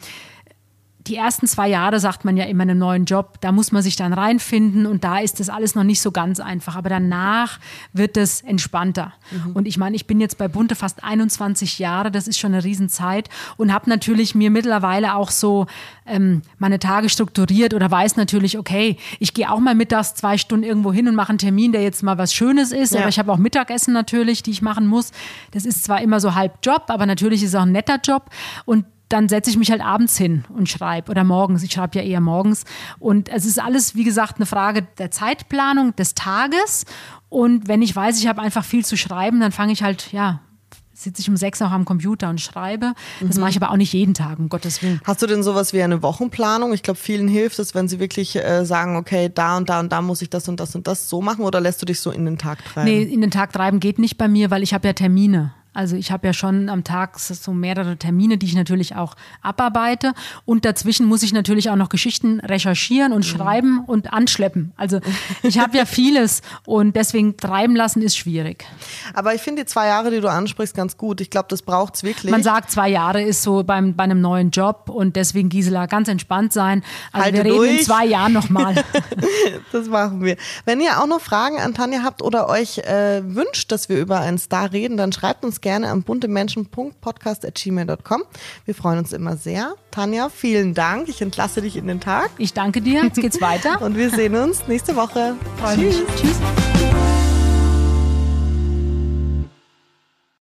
die 1.06 1.16
ersten 1.16 1.46
zwei 1.46 1.68
Jahre, 1.68 1.98
sagt 1.98 2.24
man 2.24 2.36
ja 2.36 2.44
immer, 2.44 2.62
einen 2.62 2.78
neuen 2.78 3.06
Job, 3.06 3.40
da 3.40 3.50
muss 3.50 3.72
man 3.72 3.82
sich 3.82 3.96
dann 3.96 4.12
reinfinden 4.12 4.86
und 4.86 5.02
da 5.02 5.18
ist 5.18 5.40
das 5.40 5.48
alles 5.48 5.74
noch 5.74 5.82
nicht 5.82 6.00
so 6.00 6.12
ganz 6.12 6.38
einfach. 6.38 6.76
Aber 6.76 6.88
danach 6.88 7.58
wird 7.92 8.16
es 8.16 8.40
entspannter. 8.42 9.12
Mhm. 9.30 9.52
Und 9.52 9.66
ich 9.66 9.78
meine, 9.78 9.96
ich 9.96 10.06
bin 10.06 10.20
jetzt 10.20 10.38
bei 10.38 10.46
Bunte 10.46 10.76
fast 10.76 11.02
21 11.02 11.78
Jahre, 11.78 12.10
das 12.10 12.28
ist 12.28 12.38
schon 12.38 12.52
eine 12.52 12.62
Riesenzeit 12.62 13.28
und 13.56 13.72
habe 13.72 13.90
natürlich 13.90 14.34
mir 14.34 14.50
mittlerweile 14.50 15.16
auch 15.16 15.30
so 15.30 15.66
ähm, 16.06 16.42
meine 16.58 16.78
Tage 16.78 17.08
strukturiert 17.08 17.74
oder 17.74 17.90
weiß 17.90 18.16
natürlich, 18.16 18.58
okay, 18.58 18.96
ich 19.18 19.34
gehe 19.34 19.50
auch 19.50 19.60
mal 19.60 19.74
mittags 19.74 20.14
zwei 20.14 20.38
Stunden 20.38 20.64
irgendwo 20.64 20.92
hin 20.92 21.08
und 21.08 21.16
mache 21.16 21.30
einen 21.30 21.38
Termin, 21.38 21.72
der 21.72 21.82
jetzt 21.82 22.02
mal 22.02 22.18
was 22.18 22.32
Schönes 22.32 22.70
ist. 22.70 22.94
Ja. 22.94 23.00
Aber 23.00 23.08
ich 23.08 23.18
habe 23.18 23.32
auch 23.32 23.38
Mittagessen 23.38 23.92
natürlich, 23.92 24.42
die 24.42 24.52
ich 24.52 24.62
machen 24.62 24.86
muss. 24.86 25.10
Das 25.50 25.64
ist 25.64 25.84
zwar 25.84 26.00
immer 26.00 26.20
so 26.20 26.34
halb 26.34 26.58
Job, 26.62 26.84
aber 26.88 27.06
natürlich 27.06 27.42
ist 27.42 27.50
es 27.50 27.54
auch 27.56 27.62
ein 27.62 27.72
netter 27.72 27.98
Job. 28.02 28.30
Und 28.64 28.84
dann 29.12 29.28
setze 29.28 29.50
ich 29.50 29.58
mich 29.58 29.70
halt 29.70 29.82
abends 29.82 30.16
hin 30.16 30.44
und 30.56 30.68
schreibe 30.68 31.10
oder 31.10 31.24
morgens. 31.24 31.62
Ich 31.62 31.72
schreibe 31.72 31.98
ja 31.98 32.04
eher 32.04 32.20
morgens. 32.20 32.64
Und 32.98 33.28
es 33.28 33.44
ist 33.44 33.60
alles, 33.60 33.94
wie 33.94 34.04
gesagt, 34.04 34.36
eine 34.36 34.46
Frage 34.46 34.86
der 34.98 35.10
Zeitplanung 35.10 35.94
des 35.96 36.14
Tages. 36.14 36.86
Und 37.28 37.68
wenn 37.68 37.82
ich 37.82 37.94
weiß, 37.94 38.18
ich 38.18 38.26
habe 38.26 38.40
einfach 38.40 38.64
viel 38.64 38.84
zu 38.84 38.96
schreiben, 38.96 39.40
dann 39.40 39.52
fange 39.52 39.72
ich 39.72 39.82
halt, 39.82 40.12
ja, 40.12 40.40
sitze 40.94 41.20
ich 41.20 41.28
um 41.28 41.36
sechs 41.36 41.60
auch 41.60 41.70
am 41.70 41.84
Computer 41.84 42.30
und 42.30 42.40
schreibe. 42.40 42.94
Das 43.20 43.38
mache 43.38 43.50
ich 43.50 43.56
aber 43.56 43.70
auch 43.70 43.76
nicht 43.76 43.92
jeden 43.92 44.14
Tag, 44.14 44.38
um 44.38 44.48
Gottes 44.48 44.82
Willen. 44.82 45.00
Hast 45.04 45.20
du 45.20 45.26
denn 45.26 45.42
sowas 45.42 45.72
wie 45.72 45.82
eine 45.82 46.02
Wochenplanung? 46.02 46.72
Ich 46.72 46.82
glaube, 46.82 46.98
vielen 46.98 47.28
hilft 47.28 47.58
es, 47.58 47.74
wenn 47.74 47.88
sie 47.88 47.98
wirklich 47.98 48.36
äh, 48.36 48.64
sagen, 48.64 48.96
okay, 48.96 49.30
da 49.34 49.56
und 49.56 49.68
da 49.68 49.80
und 49.80 49.90
da 49.90 50.00
muss 50.00 50.22
ich 50.22 50.30
das 50.30 50.48
und 50.48 50.60
das 50.60 50.74
und 50.74 50.86
das 50.86 51.08
so 51.08 51.20
machen 51.20 51.44
oder 51.44 51.60
lässt 51.60 51.82
du 51.82 51.86
dich 51.86 52.00
so 52.00 52.10
in 52.10 52.24
den 52.24 52.38
Tag 52.38 52.64
treiben? 52.64 52.90
Nee, 52.90 53.02
in 53.02 53.20
den 53.20 53.30
Tag 53.30 53.52
treiben 53.52 53.80
geht 53.80 53.98
nicht 53.98 54.16
bei 54.16 54.28
mir, 54.28 54.50
weil 54.50 54.62
ich 54.62 54.72
habe 54.74 54.86
ja 54.86 54.92
Termine. 54.92 55.52
Also 55.74 55.96
ich 55.96 56.12
habe 56.12 56.26
ja 56.26 56.32
schon 56.32 56.68
am 56.68 56.84
Tag 56.84 57.18
so 57.18 57.52
mehrere 57.52 57.96
Termine, 57.96 58.36
die 58.36 58.46
ich 58.46 58.54
natürlich 58.54 58.94
auch 58.94 59.14
abarbeite. 59.40 60.12
Und 60.44 60.64
dazwischen 60.64 61.06
muss 61.06 61.22
ich 61.22 61.32
natürlich 61.32 61.70
auch 61.70 61.76
noch 61.76 61.88
Geschichten 61.88 62.40
recherchieren 62.40 63.12
und 63.12 63.20
mhm. 63.20 63.36
schreiben 63.36 63.84
und 63.86 64.12
anschleppen. 64.12 64.72
Also 64.76 65.00
ich 65.42 65.58
habe 65.58 65.78
ja 65.78 65.86
vieles 65.86 66.42
und 66.66 66.94
deswegen 66.94 67.36
treiben 67.36 67.74
lassen 67.74 68.02
ist 68.02 68.16
schwierig. 68.16 68.66
Aber 69.14 69.34
ich 69.34 69.40
finde 69.40 69.62
die 69.62 69.66
zwei 69.66 69.86
Jahre, 69.86 70.10
die 70.10 70.20
du 70.20 70.28
ansprichst, 70.28 70.76
ganz 70.76 70.96
gut. 70.96 71.20
Ich 71.20 71.30
glaube, 71.30 71.46
das 71.48 71.62
braucht 71.62 71.94
es 71.94 72.02
wirklich. 72.02 72.30
Man 72.30 72.42
sagt, 72.42 72.70
zwei 72.70 72.90
Jahre 72.90 73.22
ist 73.22 73.42
so 73.42 73.64
beim, 73.64 73.96
bei 73.96 74.04
einem 74.04 74.20
neuen 74.20 74.50
Job 74.50 74.90
und 74.90 75.16
deswegen, 75.16 75.48
Gisela, 75.48 75.86
ganz 75.86 76.08
entspannt 76.08 76.52
sein. 76.52 76.82
Also 77.12 77.24
Halte 77.24 77.38
wir 77.38 77.44
reden 77.44 77.56
durch. 77.56 77.78
in 77.78 77.84
zwei 77.84 78.04
Jahren 78.04 78.32
nochmal. 78.34 78.74
das 79.72 79.88
machen 79.88 80.22
wir. 80.22 80.36
Wenn 80.66 80.80
ihr 80.80 81.00
auch 81.00 81.06
noch 81.06 81.20
Fragen 81.20 81.58
an 81.58 81.72
Tanja 81.72 82.02
habt 82.02 82.20
oder 82.20 82.48
euch 82.50 82.78
äh, 82.78 83.22
wünscht, 83.24 83.72
dass 83.72 83.88
wir 83.88 83.98
über 83.98 84.20
einen 84.20 84.38
Star 84.38 84.72
reden, 84.72 84.98
dann 84.98 85.12
schreibt 85.12 85.44
uns 85.44 85.61
gerne 85.62 85.88
an 85.88 86.02
buntemenschen.podcast.gmail.com. 86.02 88.22
Wir 88.64 88.74
freuen 88.74 88.98
uns 88.98 89.12
immer 89.12 89.36
sehr. 89.36 89.74
Tanja, 89.90 90.28
vielen 90.28 90.74
Dank. 90.74 91.08
Ich 91.08 91.22
entlasse 91.22 91.62
dich 91.62 91.76
in 91.76 91.86
den 91.86 92.00
Tag. 92.00 92.30
Ich 92.38 92.52
danke 92.52 92.82
dir. 92.82 93.02
Jetzt 93.02 93.20
geht's 93.20 93.40
weiter. 93.40 93.80
Und 93.80 93.96
wir 93.96 94.10
sehen 94.10 94.34
uns 94.36 94.68
nächste 94.68 94.94
Woche. 94.96 95.36
Mich. 95.76 96.02
Tschüss. 96.16 96.36